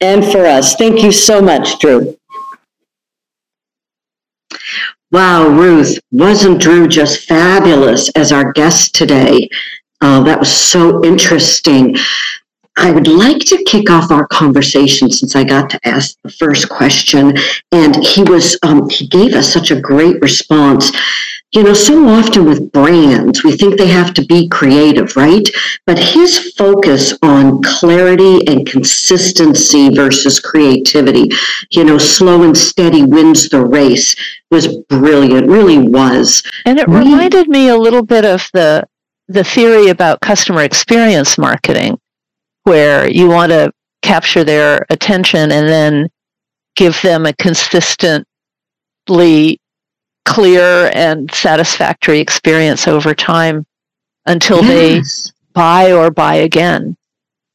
And 0.00 0.24
for 0.24 0.46
us, 0.46 0.74
thank 0.76 1.02
you 1.02 1.12
so 1.12 1.40
much, 1.40 1.78
Drew. 1.78 2.16
Wow, 5.12 5.48
Ruth, 5.48 5.98
wasn't 6.10 6.62
Drew 6.62 6.88
just 6.88 7.28
fabulous 7.28 8.08
as 8.16 8.32
our 8.32 8.50
guest 8.54 8.94
today? 8.94 9.46
Uh, 10.00 10.22
that 10.22 10.38
was 10.38 10.50
so 10.50 11.04
interesting. 11.04 11.94
I 12.76 12.90
would 12.90 13.06
like 13.06 13.40
to 13.46 13.62
kick 13.64 13.90
off 13.90 14.10
our 14.10 14.26
conversation 14.26 15.10
since 15.10 15.36
I 15.36 15.44
got 15.44 15.68
to 15.70 15.80
ask 15.86 16.16
the 16.22 16.30
first 16.30 16.70
question, 16.70 17.36
and 17.70 17.96
he 18.04 18.22
was 18.22 18.58
um, 18.62 18.88
he 18.88 19.06
gave 19.06 19.34
us 19.34 19.52
such 19.52 19.70
a 19.70 19.80
great 19.80 20.20
response. 20.22 20.90
You 21.52 21.64
know, 21.64 21.74
so 21.74 22.08
often 22.08 22.46
with 22.46 22.72
brands, 22.72 23.44
we 23.44 23.54
think 23.54 23.76
they 23.76 23.88
have 23.88 24.14
to 24.14 24.24
be 24.24 24.48
creative, 24.48 25.16
right? 25.16 25.46
But 25.84 25.98
his 25.98 26.54
focus 26.56 27.12
on 27.22 27.62
clarity 27.62 28.46
and 28.46 28.66
consistency 28.66 29.94
versus 29.94 30.40
creativity, 30.40 31.28
you 31.70 31.84
know, 31.84 31.98
slow 31.98 32.42
and 32.42 32.56
steady 32.56 33.02
wins 33.02 33.50
the 33.50 33.62
race 33.62 34.16
was 34.50 34.78
brilliant, 34.88 35.46
really 35.46 35.76
was. 35.76 36.42
And 36.64 36.78
it 36.78 36.88
reminded 36.88 37.48
me 37.48 37.68
a 37.68 37.76
little 37.76 38.02
bit 38.02 38.24
of 38.24 38.48
the 38.54 38.88
the 39.28 39.44
theory 39.44 39.88
about 39.88 40.20
customer 40.20 40.62
experience 40.62 41.36
marketing 41.36 41.98
where 42.64 43.10
you 43.10 43.28
want 43.28 43.50
to 43.50 43.72
capture 44.02 44.44
their 44.44 44.84
attention 44.90 45.52
and 45.52 45.68
then 45.68 46.08
give 46.76 47.00
them 47.02 47.26
a 47.26 47.32
consistently 47.34 48.26
clear 50.24 50.90
and 50.94 51.32
satisfactory 51.32 52.20
experience 52.20 52.86
over 52.86 53.14
time 53.14 53.66
until 54.26 54.62
yes. 54.62 55.24
they 55.24 55.30
buy 55.52 55.92
or 55.92 56.10
buy 56.10 56.34
again. 56.34 56.96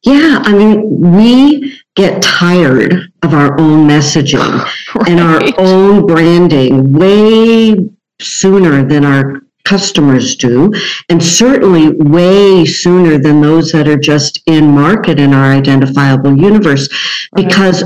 Yeah, 0.04 0.42
I 0.44 0.54
mean, 0.54 1.00
we 1.00 1.80
get 1.96 2.22
tired 2.22 3.12
of 3.24 3.34
our 3.34 3.60
own 3.60 3.88
messaging 3.88 4.64
right. 4.96 5.08
and 5.10 5.20
our 5.20 5.42
own 5.58 6.06
branding 6.06 6.94
way 6.94 7.76
sooner 8.22 8.86
than 8.86 9.04
our 9.04 9.42
customers 9.68 10.36
do, 10.36 10.72
and 11.10 11.24
certainly 11.24 11.90
way 11.92 12.66
sooner 12.66 13.18
than 13.18 13.42
those 13.42 13.72
that 13.72 13.88
are 13.88 13.98
just 14.00 14.42
in 14.46 14.68
market 14.68 15.20
in 15.20 15.34
our 15.34 15.52
identifiable 15.52 16.38
universe, 16.38 16.88
because 17.36 17.84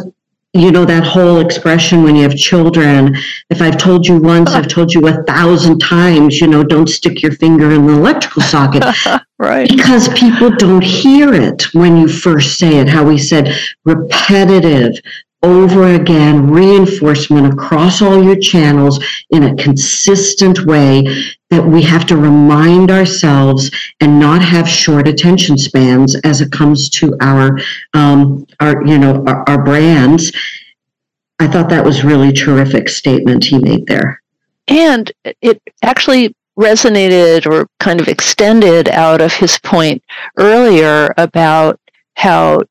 you 0.53 0.69
know 0.69 0.83
that 0.83 1.03
whole 1.03 1.39
expression 1.39 2.03
when 2.03 2.13
you 2.13 2.23
have 2.23 2.35
children 2.35 3.15
if 3.49 3.61
i've 3.61 3.77
told 3.77 4.05
you 4.05 4.17
once 4.17 4.51
i've 4.51 4.67
told 4.67 4.93
you 4.93 5.07
a 5.07 5.23
thousand 5.23 5.79
times 5.79 6.41
you 6.41 6.47
know 6.47 6.61
don't 6.61 6.89
stick 6.89 7.21
your 7.21 7.31
finger 7.31 7.71
in 7.71 7.87
the 7.87 7.93
electrical 7.93 8.41
socket. 8.41 8.83
Right. 9.41 9.67
Because 9.67 10.07
people 10.09 10.51
don't 10.51 10.83
hear 10.83 11.33
it 11.33 11.73
when 11.73 11.97
you 11.97 12.07
first 12.07 12.59
say 12.59 12.77
it 12.77 12.87
how 12.87 13.03
we 13.03 13.17
said 13.17 13.57
repetitive 13.85 14.93
over 15.41 15.95
again 15.95 16.47
reinforcement 16.47 17.51
across 17.51 18.03
all 18.03 18.23
your 18.23 18.35
channels 18.35 19.03
in 19.31 19.41
a 19.41 19.55
consistent 19.55 20.63
way 20.67 21.05
that 21.51 21.65
we 21.65 21.83
have 21.83 22.05
to 22.07 22.17
remind 22.17 22.89
ourselves 22.89 23.69
and 23.99 24.19
not 24.19 24.41
have 24.41 24.67
short 24.67 25.07
attention 25.07 25.57
spans 25.57 26.15
as 26.21 26.41
it 26.41 26.51
comes 26.51 26.89
to 26.89 27.15
our 27.21 27.59
um, 27.93 28.47
our 28.59 28.85
you 28.85 28.97
know 28.97 29.23
our, 29.27 29.47
our 29.47 29.63
brands. 29.63 30.31
I 31.39 31.47
thought 31.47 31.69
that 31.69 31.85
was 31.85 32.03
really 32.03 32.31
terrific 32.31 32.87
statement 32.87 33.45
he 33.45 33.59
made 33.59 33.85
there. 33.87 34.21
And 34.67 35.11
it 35.41 35.61
actually 35.83 36.35
resonated 36.57 37.51
or 37.51 37.67
kind 37.79 37.99
of 37.99 38.07
extended 38.07 38.87
out 38.89 39.21
of 39.21 39.33
his 39.33 39.57
point 39.59 40.03
earlier 40.37 41.13
about 41.17 41.79
how 42.15 42.61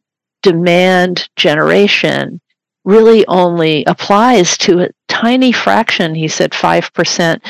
demand 0.42 1.28
generation 1.36 2.40
really 2.84 3.26
only 3.26 3.84
applies 3.84 4.56
to 4.58 4.80
a 4.80 4.90
tiny 5.08 5.52
fraction, 5.52 6.14
he 6.14 6.28
said 6.28 6.52
5% 6.52 7.40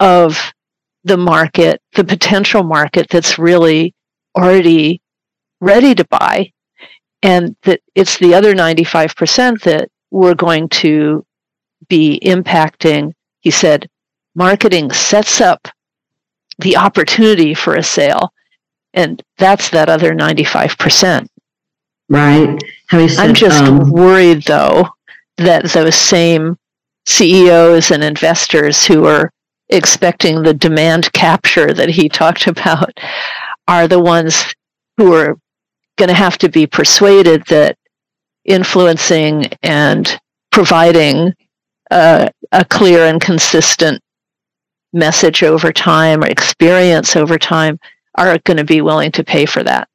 of 0.00 0.52
the 1.04 1.16
market, 1.16 1.80
the 1.94 2.04
potential 2.04 2.62
market 2.62 3.08
that's 3.08 3.38
really 3.38 3.94
already 4.36 5.00
ready 5.60 5.94
to 5.94 6.04
buy. 6.06 6.52
And 7.22 7.56
that 7.62 7.80
it's 7.94 8.18
the 8.18 8.34
other 8.34 8.54
95% 8.54 9.62
that 9.62 9.88
we're 10.10 10.34
going 10.34 10.68
to 10.68 11.24
be 11.88 12.20
impacting. 12.22 13.12
He 13.40 13.50
said, 13.50 13.88
marketing 14.34 14.92
sets 14.92 15.40
up 15.40 15.68
the 16.58 16.76
opportunity 16.76 17.54
for 17.54 17.74
a 17.74 17.82
sale. 17.82 18.32
And 18.94 19.22
that's 19.36 19.70
that 19.70 19.88
other 19.88 20.14
95%. 20.14 21.28
Right. 22.08 22.62
Said, 22.90 23.18
I'm 23.18 23.34
just 23.34 23.64
um, 23.64 23.90
worried, 23.90 24.44
though, 24.44 24.88
that 25.36 25.64
those 25.72 25.94
same 25.94 26.56
CEOs 27.06 27.90
and 27.90 28.02
investors 28.02 28.84
who 28.86 29.04
are 29.04 29.30
expecting 29.70 30.42
the 30.42 30.54
demand 30.54 31.12
capture 31.12 31.72
that 31.72 31.88
he 31.88 32.08
talked 32.08 32.46
about 32.46 32.98
are 33.66 33.86
the 33.86 34.00
ones 34.00 34.54
who 34.96 35.14
are 35.14 35.38
going 35.96 36.08
to 36.08 36.14
have 36.14 36.38
to 36.38 36.48
be 36.48 36.66
persuaded 36.66 37.44
that 37.46 37.76
influencing 38.44 39.46
and 39.62 40.18
providing 40.50 41.34
uh, 41.90 42.28
a 42.52 42.64
clear 42.64 43.04
and 43.06 43.20
consistent 43.20 44.02
message 44.92 45.42
over 45.42 45.72
time 45.72 46.24
or 46.24 46.28
experience 46.28 47.14
over 47.14 47.38
time 47.38 47.78
are 48.16 48.38
going 48.44 48.56
to 48.56 48.64
be 48.64 48.80
willing 48.80 49.12
to 49.12 49.24
pay 49.24 49.44
for 49.44 49.62
that. 49.62 49.88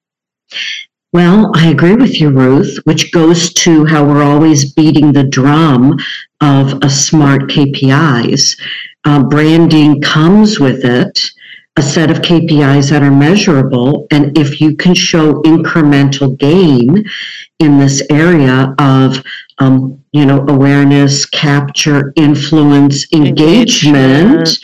Well, 1.11 1.51
I 1.55 1.67
agree 1.69 1.95
with 1.95 2.19
you, 2.19 2.29
Ruth, 2.29 2.79
which 2.85 3.11
goes 3.11 3.53
to 3.53 3.85
how 3.85 4.03
we're 4.03 4.23
always 4.23 4.73
beating 4.73 5.13
the 5.13 5.23
drum 5.23 5.99
of 6.41 6.79
a 6.83 6.89
smart 6.89 7.43
KPIs. 7.43 8.59
Uh, 9.05 9.23
branding 9.23 10.01
comes 10.01 10.59
with 10.59 10.85
it 10.85 11.31
a 11.75 11.81
set 11.81 12.11
of 12.11 12.17
KPIs 12.19 12.91
that 12.91 13.01
are 13.01 13.11
measurable. 13.11 14.07
And 14.11 14.37
if 14.37 14.61
you 14.61 14.75
can 14.75 14.93
show 14.93 15.41
incremental 15.41 16.37
gain 16.37 17.03
in 17.59 17.79
this 17.79 18.03
area 18.11 18.75
of, 18.77 19.23
um, 19.57 20.03
you 20.11 20.25
know, 20.25 20.45
awareness, 20.47 21.25
capture, 21.25 22.13
influence, 22.15 23.11
engagement, 23.11 23.95
engagement 23.95 24.59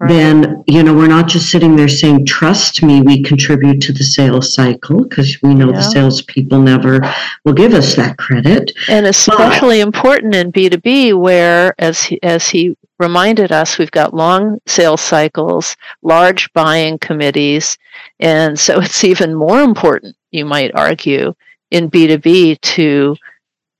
Right. 0.00 0.10
then 0.10 0.62
you 0.68 0.84
know 0.84 0.94
we're 0.94 1.08
not 1.08 1.26
just 1.26 1.50
sitting 1.50 1.74
there 1.74 1.88
saying 1.88 2.24
trust 2.24 2.84
me 2.84 3.00
we 3.00 3.20
contribute 3.20 3.80
to 3.82 3.92
the 3.92 4.04
sales 4.04 4.54
cycle 4.54 5.02
because 5.02 5.42
we 5.42 5.54
know 5.54 5.70
yeah. 5.70 5.78
the 5.78 5.82
salespeople 5.82 6.62
never 6.62 7.00
will 7.44 7.52
give 7.52 7.74
us 7.74 7.96
that 7.96 8.16
credit 8.16 8.70
and 8.88 9.06
especially 9.06 9.78
but, 9.80 9.88
important 9.88 10.36
in 10.36 10.52
b2b 10.52 11.20
where 11.20 11.74
as 11.80 12.04
he, 12.04 12.22
as 12.22 12.48
he 12.48 12.76
reminded 13.00 13.50
us 13.50 13.76
we've 13.76 13.90
got 13.90 14.14
long 14.14 14.60
sales 14.68 15.00
cycles 15.00 15.76
large 16.02 16.52
buying 16.52 16.96
committees 17.00 17.76
and 18.20 18.56
so 18.56 18.80
it's 18.80 19.02
even 19.02 19.34
more 19.34 19.62
important 19.62 20.14
you 20.30 20.44
might 20.44 20.72
argue 20.76 21.34
in 21.72 21.90
b2b 21.90 22.60
to 22.60 23.16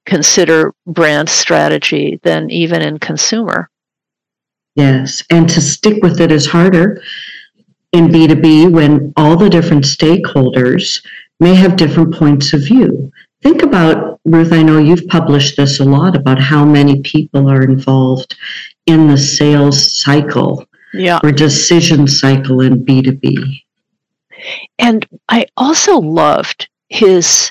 consider 0.04 0.74
brand 0.84 1.28
strategy 1.28 2.18
than 2.24 2.50
even 2.50 2.82
in 2.82 2.98
consumer 2.98 3.70
Yes. 4.78 5.24
And 5.28 5.48
to 5.48 5.60
stick 5.60 6.04
with 6.04 6.20
it 6.20 6.30
is 6.30 6.46
harder 6.46 7.02
in 7.90 8.06
B2B 8.06 8.70
when 8.70 9.12
all 9.16 9.36
the 9.36 9.50
different 9.50 9.82
stakeholders 9.82 11.04
may 11.40 11.56
have 11.56 11.74
different 11.74 12.14
points 12.14 12.52
of 12.52 12.62
view. 12.62 13.10
Think 13.42 13.64
about, 13.64 14.20
Ruth, 14.24 14.52
I 14.52 14.62
know 14.62 14.78
you've 14.78 15.08
published 15.08 15.56
this 15.56 15.80
a 15.80 15.84
lot 15.84 16.14
about 16.14 16.38
how 16.38 16.64
many 16.64 17.00
people 17.00 17.50
are 17.50 17.64
involved 17.64 18.36
in 18.86 19.08
the 19.08 19.18
sales 19.18 20.00
cycle 20.00 20.64
yeah. 20.94 21.18
or 21.24 21.32
decision 21.32 22.06
cycle 22.06 22.60
in 22.60 22.84
B2B. 22.84 23.60
And 24.78 25.04
I 25.28 25.46
also 25.56 25.98
loved 25.98 26.68
his 26.88 27.50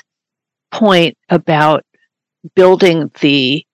point 0.70 1.14
about 1.28 1.84
building 2.54 3.10
the 3.20 3.66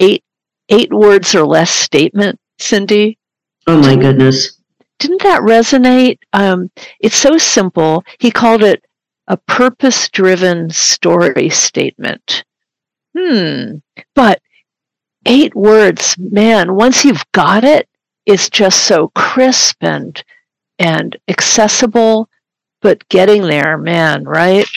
eight 0.00 0.22
eight 0.68 0.92
words 0.92 1.34
or 1.34 1.46
less 1.46 1.70
statement 1.70 2.38
Cindy? 2.58 3.18
Oh 3.66 3.80
my 3.80 3.96
goodness. 3.96 4.60
Didn't 4.98 5.22
that 5.22 5.42
resonate? 5.42 6.18
Um, 6.32 6.70
it's 7.00 7.16
so 7.16 7.38
simple. 7.38 8.04
He 8.18 8.30
called 8.30 8.62
it 8.62 8.84
a 9.28 9.36
purpose 9.36 10.08
driven 10.08 10.70
story 10.70 11.50
statement. 11.50 12.44
Hmm. 13.16 13.76
But 14.14 14.40
eight 15.26 15.54
words, 15.54 16.16
man, 16.18 16.74
once 16.74 17.04
you've 17.04 17.24
got 17.32 17.62
it, 17.64 17.88
it's 18.26 18.50
just 18.50 18.84
so 18.84 19.08
crisp 19.14 19.76
and 19.80 20.22
and 20.78 21.16
accessible, 21.28 22.28
but 22.80 23.08
getting 23.08 23.42
there, 23.42 23.76
man, 23.76 24.24
right? 24.24 24.68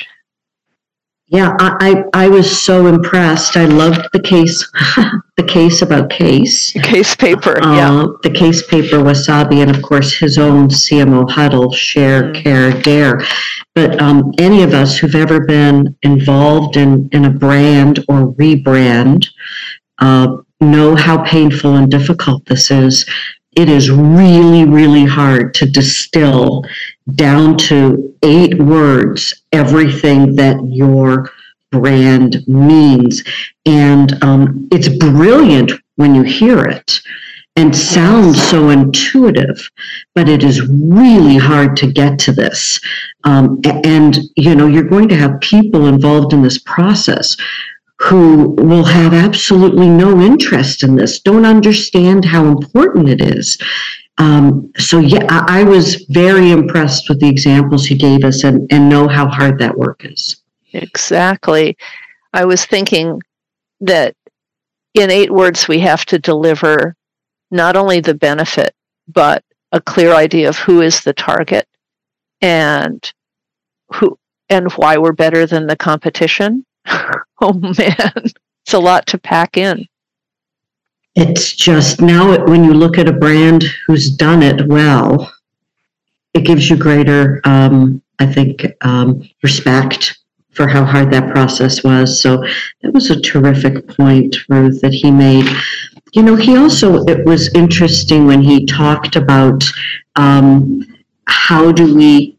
Yeah, 1.31 1.55
I, 1.59 2.03
I, 2.13 2.25
I 2.25 2.27
was 2.27 2.61
so 2.61 2.87
impressed. 2.87 3.55
I 3.55 3.63
loved 3.63 4.05
the 4.11 4.19
case, 4.19 4.69
the 5.37 5.45
case 5.47 5.81
about 5.81 6.09
case. 6.09 6.73
Case 6.73 7.15
paper, 7.15 7.57
uh, 7.63 7.73
yeah. 7.73 8.05
The 8.21 8.29
case 8.29 8.67
paper, 8.67 8.97
Wasabi, 8.97 9.61
and 9.61 9.73
of 9.73 9.81
course 9.81 10.13
his 10.13 10.37
own 10.37 10.67
CMO 10.67 11.29
huddle, 11.31 11.71
share, 11.71 12.23
mm. 12.23 12.43
care, 12.43 12.71
dare. 12.81 13.21
But 13.73 14.01
um, 14.01 14.33
any 14.39 14.61
of 14.61 14.73
us 14.73 14.97
who've 14.97 15.15
ever 15.15 15.45
been 15.45 15.95
involved 16.01 16.75
in, 16.75 17.07
in 17.13 17.23
a 17.23 17.29
brand 17.29 17.99
or 18.09 18.33
rebrand 18.33 19.29
uh, 19.99 20.35
know 20.59 20.95
how 20.95 21.23
painful 21.23 21.77
and 21.77 21.89
difficult 21.89 22.45
this 22.45 22.69
is 22.71 23.09
it 23.55 23.69
is 23.69 23.91
really, 23.91 24.63
really 24.63 25.05
hard 25.05 25.53
to 25.55 25.65
distill 25.65 26.63
down 27.15 27.57
to 27.57 28.15
eight 28.23 28.57
words 28.59 29.43
everything 29.51 30.35
that 30.35 30.57
your 30.67 31.31
brand 31.71 32.47
means. 32.47 33.23
And 33.65 34.21
um, 34.23 34.67
it's 34.71 34.89
brilliant 34.89 35.71
when 35.95 36.15
you 36.15 36.23
hear 36.23 36.65
it 36.65 36.99
and 37.55 37.75
sounds 37.75 38.41
so 38.41 38.69
intuitive, 38.69 39.69
but 40.15 40.29
it 40.29 40.43
is 40.43 40.67
really 40.67 41.37
hard 41.37 41.75
to 41.77 41.91
get 41.91 42.17
to 42.19 42.31
this. 42.31 42.79
Um, 43.23 43.59
and, 43.83 44.17
you 44.37 44.55
know, 44.55 44.67
you're 44.67 44.83
going 44.83 45.09
to 45.09 45.17
have 45.17 45.41
people 45.41 45.87
involved 45.87 46.33
in 46.33 46.41
this 46.41 46.59
process 46.59 47.35
who 47.99 48.55
will 48.57 48.83
have 48.83 49.13
absolutely 49.13 49.87
no 49.87 50.19
interest 50.21 50.81
in 50.81 50.95
this, 50.95 51.19
don't 51.19 51.45
understand 51.45 52.25
how 52.25 52.45
important 52.45 53.07
it 53.07 53.21
is. 53.21 53.59
Um, 54.17 54.71
so 54.77 54.99
yeah, 54.99 55.25
I, 55.29 55.61
I, 55.61 55.63
was 55.63 56.05
very 56.09 56.51
impressed 56.51 57.09
with 57.09 57.19
the 57.19 57.29
examples 57.29 57.85
he 57.85 57.95
gave 57.95 58.23
us 58.23 58.43
and, 58.43 58.71
and 58.71 58.89
know 58.89 59.07
how 59.07 59.27
hard 59.27 59.57
that 59.59 59.77
work 59.77 60.05
is. 60.05 60.41
Exactly. 60.73 61.77
I 62.33 62.45
was 62.45 62.65
thinking 62.65 63.21
that 63.79 64.15
in 64.93 65.09
eight 65.09 65.31
words 65.31 65.67
we 65.67 65.79
have 65.79 66.05
to 66.05 66.19
deliver 66.19 66.95
not 67.49 67.75
only 67.75 67.99
the 67.99 68.13
benefit, 68.13 68.75
but 69.07 69.43
a 69.71 69.81
clear 69.81 70.13
idea 70.13 70.49
of 70.49 70.57
who 70.57 70.81
is 70.81 71.01
the 71.01 71.13
target 71.13 71.67
and 72.41 73.11
who 73.93 74.17
and 74.49 74.71
why 74.73 74.97
we're 74.97 75.13
better 75.13 75.45
than 75.45 75.67
the 75.67 75.77
competition 75.77 76.65
oh 77.41 77.53
man, 77.53 78.13
it's 78.15 78.73
a 78.73 78.79
lot 78.79 79.07
to 79.07 79.17
pack 79.17 79.57
in. 79.57 79.85
It's 81.15 81.53
just 81.53 82.01
now 82.01 82.45
when 82.45 82.63
you 82.63 82.73
look 82.73 82.97
at 82.97 83.09
a 83.09 83.13
brand 83.13 83.65
who's 83.85 84.09
done 84.09 84.41
it 84.41 84.67
well, 84.67 85.31
it 86.33 86.45
gives 86.45 86.69
you 86.69 86.77
greater, 86.77 87.41
um, 87.43 88.01
I 88.19 88.25
think, 88.25 88.65
um, 88.81 89.27
respect 89.43 90.17
for 90.51 90.67
how 90.67 90.85
hard 90.85 91.11
that 91.11 91.31
process 91.31 91.83
was. 91.83 92.21
So 92.21 92.43
that 92.81 92.93
was 92.93 93.09
a 93.09 93.21
terrific 93.21 93.87
point, 93.87 94.37
Ruth, 94.49 94.81
that 94.81 94.93
he 94.93 95.11
made. 95.11 95.49
You 96.13 96.23
know, 96.23 96.35
he 96.35 96.57
also, 96.57 97.03
it 97.05 97.25
was 97.25 97.53
interesting 97.53 98.25
when 98.25 98.41
he 98.41 98.65
talked 98.65 99.15
about 99.15 99.63
um, 100.15 100.85
how 101.25 101.71
do 101.71 101.95
we 101.95 102.37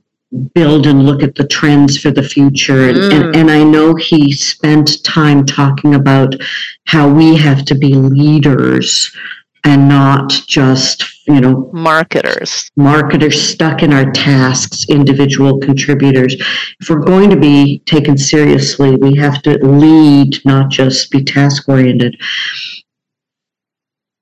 build 0.54 0.86
and 0.86 1.04
look 1.04 1.22
at 1.22 1.34
the 1.34 1.46
trends 1.46 1.98
for 1.98 2.10
the 2.10 2.22
future. 2.22 2.88
And, 2.88 2.98
mm. 2.98 3.12
and, 3.12 3.36
and, 3.36 3.50
I 3.50 3.62
know 3.62 3.94
he 3.94 4.32
spent 4.32 5.04
time 5.04 5.44
talking 5.44 5.94
about 5.94 6.34
how 6.86 7.08
we 7.08 7.36
have 7.36 7.64
to 7.66 7.74
be 7.74 7.94
leaders 7.94 9.14
and 9.64 9.88
not 9.88 10.30
just, 10.46 11.04
you 11.26 11.40
know, 11.40 11.70
marketers. 11.72 12.70
Marketers 12.76 13.40
stuck 13.40 13.82
in 13.82 13.92
our 13.92 14.10
tasks, 14.10 14.86
individual 14.88 15.58
contributors. 15.58 16.34
If 16.80 16.88
we're 16.88 17.04
going 17.04 17.30
to 17.30 17.36
be 17.36 17.80
taken 17.80 18.16
seriously, 18.16 18.96
we 18.96 19.14
have 19.16 19.42
to 19.42 19.58
lead, 19.64 20.44
not 20.44 20.70
just 20.70 21.10
be 21.10 21.22
task 21.22 21.68
oriented. 21.68 22.20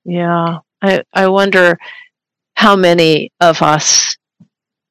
Yeah. 0.03 0.59
I, 0.81 1.03
I 1.13 1.27
wonder 1.27 1.79
how 2.55 2.75
many 2.75 3.31
of 3.39 3.61
us 3.61 4.15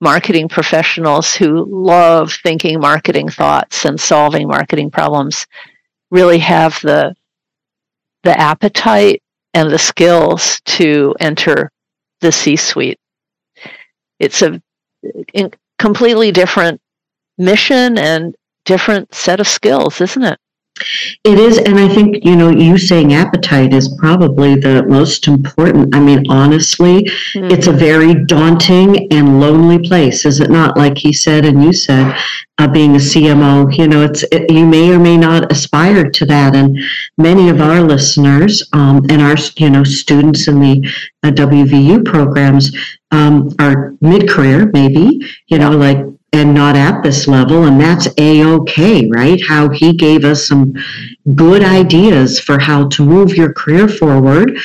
marketing 0.01 0.49
professionals 0.49 1.35
who 1.35 1.67
love 1.71 2.33
thinking 2.43 2.81
marketing 2.81 3.29
thoughts 3.29 3.85
and 3.85 4.01
solving 4.01 4.49
marketing 4.49 4.91
problems 4.91 5.47
really 6.11 6.39
have 6.39 6.81
the 6.83 7.15
the 8.23 8.39
appetite 8.39 9.23
and 9.55 9.71
the 9.71 9.79
skills 9.79 10.61
to 10.65 11.15
enter 11.21 11.71
the 12.21 12.31
C 12.31 12.57
suite. 12.57 12.99
It's 14.19 14.43
a 14.43 14.61
completely 15.79 16.31
different 16.31 16.81
mission 17.39 17.97
and 17.99 18.35
different 18.67 19.15
set 19.15 19.41
of 19.41 19.49
skills, 19.49 20.01
isn't 20.01 20.23
it? 20.23 20.39
It 21.25 21.39
is, 21.39 21.59
and 21.59 21.79
I 21.79 21.89
think 21.89 22.25
you 22.25 22.37
know, 22.37 22.51
you 22.51 22.79
saying 22.79 23.13
appetite 23.15 23.73
is 23.73 23.95
probably 23.99 24.55
the 24.57 24.85
most 24.85 25.27
important. 25.29 25.95
I 25.95 26.01
mean, 26.01 26.25
honestly, 26.31 27.05
mm-hmm. 27.05 27.51
it's 27.51 27.67
a 27.67 27.73
very 27.73 28.25
daunting 28.25 29.13
and 29.13 29.41
lonely 29.41 29.79
place, 29.79 30.25
is 30.25 30.41
it 30.41 30.51
not? 30.51 30.77
Like 30.77 30.99
he 30.99 31.13
said, 31.13 31.45
and 31.45 31.63
you 31.63 31.73
said, 31.73 32.17
uh, 32.59 32.69
being 32.69 32.95
a 32.95 32.99
CMO, 32.99 33.75
you 33.77 33.89
know, 33.89 34.03
it's 34.03 34.23
it, 34.25 34.51
you 34.51 34.67
may 34.67 34.93
or 34.93 34.99
may 34.99 35.17
not 35.17 35.51
aspire 35.51 36.11
to 36.11 36.27
that. 36.27 36.55
And 36.55 36.79
many 37.17 37.49
of 37.49 37.61
our 37.61 37.81
listeners 37.81 38.69
um, 38.73 39.05
and 39.09 39.23
our 39.23 39.37
you 39.57 39.71
know 39.71 39.85
students 39.85 40.47
in 40.49 40.61
the 40.61 40.91
uh, 41.23 41.31
WVU 41.31 42.05
programs 42.05 42.77
um, 43.11 43.51
are 43.59 43.95
mid-career, 44.01 44.71
maybe 44.73 45.21
you 45.47 45.59
know, 45.59 45.71
like 45.71 45.99
and 46.33 46.55
not 46.55 46.77
at 46.77 47.03
this 47.03 47.27
level. 47.27 47.65
And 47.65 47.81
that's 47.81 48.09
a 48.19 48.45
okay, 48.45 49.09
right? 49.09 49.41
How 49.47 49.69
he 49.69 49.93
gave 49.93 50.25
us 50.25 50.47
some 50.47 50.75
good 51.35 51.65
ideas 51.65 52.39
for 52.39 52.59
how 52.59 52.89
to 52.89 53.05
move 53.05 53.37
your 53.37 53.53
career 53.53 53.89
forward, 53.89 54.57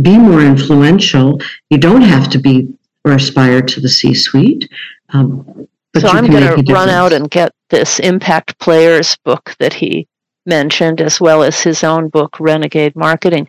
be 0.00 0.16
more 0.16 0.40
influential. 0.40 1.40
You 1.68 1.78
don't 1.78 2.02
have 2.02 2.30
to 2.30 2.38
be 2.38 2.68
or 3.04 3.12
aspire 3.12 3.62
to 3.62 3.80
the 3.80 3.88
C 3.88 4.14
suite. 4.14 4.70
Um, 5.10 5.66
so 5.98 6.08
I'm 6.08 6.26
going 6.26 6.64
to 6.64 6.72
run 6.72 6.88
out 6.88 7.12
and 7.12 7.30
get 7.30 7.52
this 7.70 7.98
Impact 7.98 8.58
Players 8.58 9.16
book 9.24 9.54
that 9.58 9.72
he 9.72 10.06
mentioned, 10.46 11.00
as 11.00 11.20
well 11.20 11.42
as 11.42 11.60
his 11.60 11.82
own 11.82 12.08
book, 12.08 12.38
Renegade 12.38 12.94
Marketing. 12.94 13.48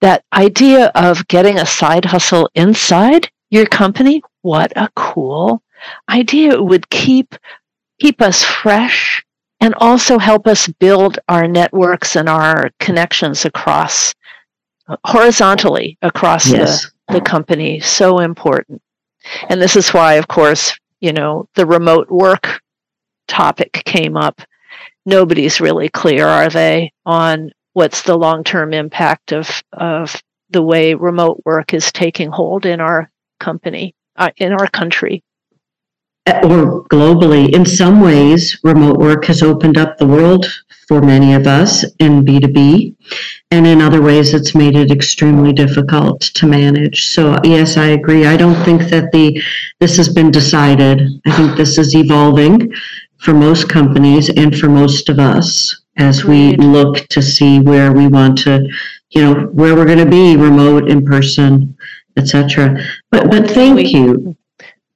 That 0.00 0.24
idea 0.32 0.90
of 0.94 1.26
getting 1.28 1.58
a 1.58 1.66
side 1.66 2.04
hustle 2.04 2.50
inside 2.54 3.30
your 3.50 3.66
company, 3.66 4.22
what 4.42 4.72
a 4.76 4.90
cool 4.94 5.62
idea 6.08 6.62
would 6.62 6.88
keep 6.90 7.34
keep 8.00 8.20
us 8.20 8.42
fresh 8.42 9.24
and 9.60 9.74
also 9.78 10.18
help 10.18 10.46
us 10.46 10.68
build 10.68 11.18
our 11.28 11.46
networks 11.46 12.16
and 12.16 12.28
our 12.28 12.70
connections 12.80 13.44
across 13.44 14.14
horizontally 15.06 15.96
across 16.02 16.50
yes. 16.50 16.90
the, 17.08 17.14
the 17.14 17.20
company. 17.20 17.80
So 17.80 18.18
important. 18.18 18.82
And 19.48 19.60
this 19.60 19.76
is 19.76 19.90
why 19.90 20.14
of 20.14 20.28
course 20.28 20.78
you 21.00 21.12
know 21.12 21.48
the 21.54 21.66
remote 21.66 22.10
work 22.10 22.60
topic 23.28 23.72
came 23.84 24.16
up. 24.16 24.40
Nobody's 25.06 25.60
really 25.60 25.88
clear 25.88 26.26
are 26.26 26.48
they 26.48 26.92
on 27.04 27.50
what's 27.74 28.02
the 28.02 28.16
long-term 28.16 28.72
impact 28.72 29.32
of 29.32 29.62
of 29.72 30.20
the 30.50 30.62
way 30.62 30.94
remote 30.94 31.42
work 31.44 31.74
is 31.74 31.92
taking 31.92 32.30
hold 32.30 32.66
in 32.66 32.80
our 32.80 33.10
company 33.40 33.94
uh, 34.16 34.30
in 34.36 34.52
our 34.52 34.68
country 34.68 35.22
or 36.26 36.84
globally, 36.84 37.54
in 37.54 37.66
some 37.66 38.00
ways, 38.00 38.58
remote 38.62 38.98
work 38.98 39.26
has 39.26 39.42
opened 39.42 39.76
up 39.76 39.98
the 39.98 40.06
world 40.06 40.46
for 40.88 41.00
many 41.00 41.34
of 41.34 41.46
us 41.46 41.84
in 41.98 42.24
B2B. 42.24 42.94
And 43.50 43.66
in 43.66 43.80
other 43.80 44.02
ways, 44.02 44.34
it's 44.34 44.54
made 44.54 44.76
it 44.76 44.90
extremely 44.90 45.52
difficult 45.52 46.20
to 46.22 46.46
manage. 46.46 47.08
So, 47.08 47.38
yes, 47.44 47.76
I 47.76 47.88
agree. 47.88 48.26
I 48.26 48.36
don't 48.36 48.62
think 48.64 48.82
that 48.90 49.12
the 49.12 49.40
this 49.80 49.96
has 49.96 50.08
been 50.08 50.30
decided. 50.30 51.20
I 51.26 51.32
think 51.36 51.56
this 51.56 51.78
is 51.78 51.94
evolving 51.94 52.72
for 53.18 53.32
most 53.32 53.68
companies 53.68 54.28
and 54.30 54.58
for 54.58 54.68
most 54.68 55.08
of 55.08 55.18
us 55.18 55.82
as 55.96 56.24
we 56.24 56.56
look 56.56 57.06
to 57.08 57.22
see 57.22 57.60
where 57.60 57.92
we 57.92 58.08
want 58.08 58.36
to, 58.38 58.66
you 59.10 59.22
know, 59.22 59.34
where 59.52 59.76
we're 59.76 59.86
going 59.86 59.98
to 59.98 60.06
be 60.06 60.36
remote, 60.36 60.90
in 60.90 61.04
person, 61.04 61.76
etc. 62.16 62.82
But 63.10 63.30
but 63.30 63.50
thank 63.50 63.92
you 63.92 64.33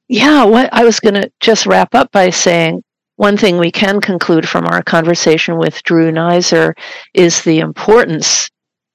yeah, 0.08 0.44
what 0.44 0.72
I 0.72 0.84
was 0.84 1.00
going 1.00 1.14
to 1.14 1.30
just 1.40 1.66
wrap 1.66 1.94
up 1.94 2.10
by 2.12 2.30
saying 2.30 2.82
one 3.16 3.36
thing 3.36 3.58
we 3.58 3.70
can 3.70 4.00
conclude 4.00 4.48
from 4.48 4.66
our 4.66 4.82
conversation 4.82 5.58
with 5.58 5.82
Drew 5.82 6.10
Neisser 6.10 6.72
is 7.14 7.42
the 7.42 7.58
importance 7.58 8.48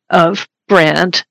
of 0.10 0.48
brand 0.68 1.26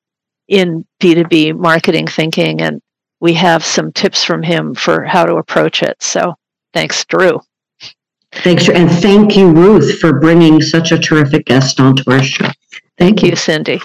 in 0.47 0.85
B2B 1.01 1.57
marketing 1.57 2.07
thinking. 2.07 2.61
And 2.61 2.81
we 3.21 3.33
have 3.35 3.65
some 3.65 3.93
tips 3.93 4.23
from 4.23 4.43
him 4.43 4.75
for 4.75 5.05
how 5.05 5.25
to 5.25 5.37
approach 5.37 5.83
it. 5.83 5.97
So 6.03 6.35
thanks, 6.75 7.05
Drew. 7.07 7.41
Thanks, 8.33 8.69
and 8.69 8.91
thank 8.91 9.37
you, 9.37 9.51
Ruth, 9.51 9.99
for 9.99 10.19
bringing 10.19 10.63
such 10.63 10.91
a 10.91 10.99
terrific 10.99 11.47
guest 11.47 11.81
onto 11.81 12.11
our 12.11 12.23
show. 12.23 12.49
Thank 12.99 13.23
you, 13.23 13.37
Cindy. 13.37 13.81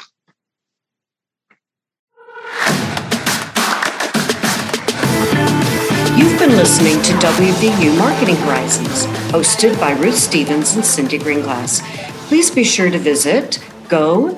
Been 6.47 6.55
listening 6.55 7.01
to 7.01 7.11
WVU 7.13 7.97
Marketing 7.97 8.35
Horizons, 8.37 9.05
hosted 9.31 9.77
by 9.79 9.91
Ruth 9.91 10.15
Stevens 10.15 10.75
and 10.75 10.85
Cindy 10.85 11.19
Greenglass. 11.19 11.81
Please 12.27 12.49
be 12.49 12.63
sure 12.63 12.89
to 12.89 12.97
visit 12.97 13.59
go.wvu.edu 13.89 14.35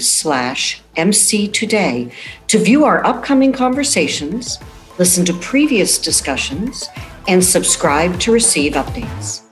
slash 0.00 0.82
MC 0.96 1.48
Today 1.48 2.12
to 2.46 2.58
view 2.58 2.84
our 2.84 3.04
upcoming 3.04 3.52
conversations, 3.52 4.58
listen 4.98 5.24
to 5.24 5.32
previous 5.34 5.98
discussions, 5.98 6.88
and 7.26 7.42
subscribe 7.42 8.20
to 8.20 8.30
receive 8.30 8.74
updates. 8.74 9.43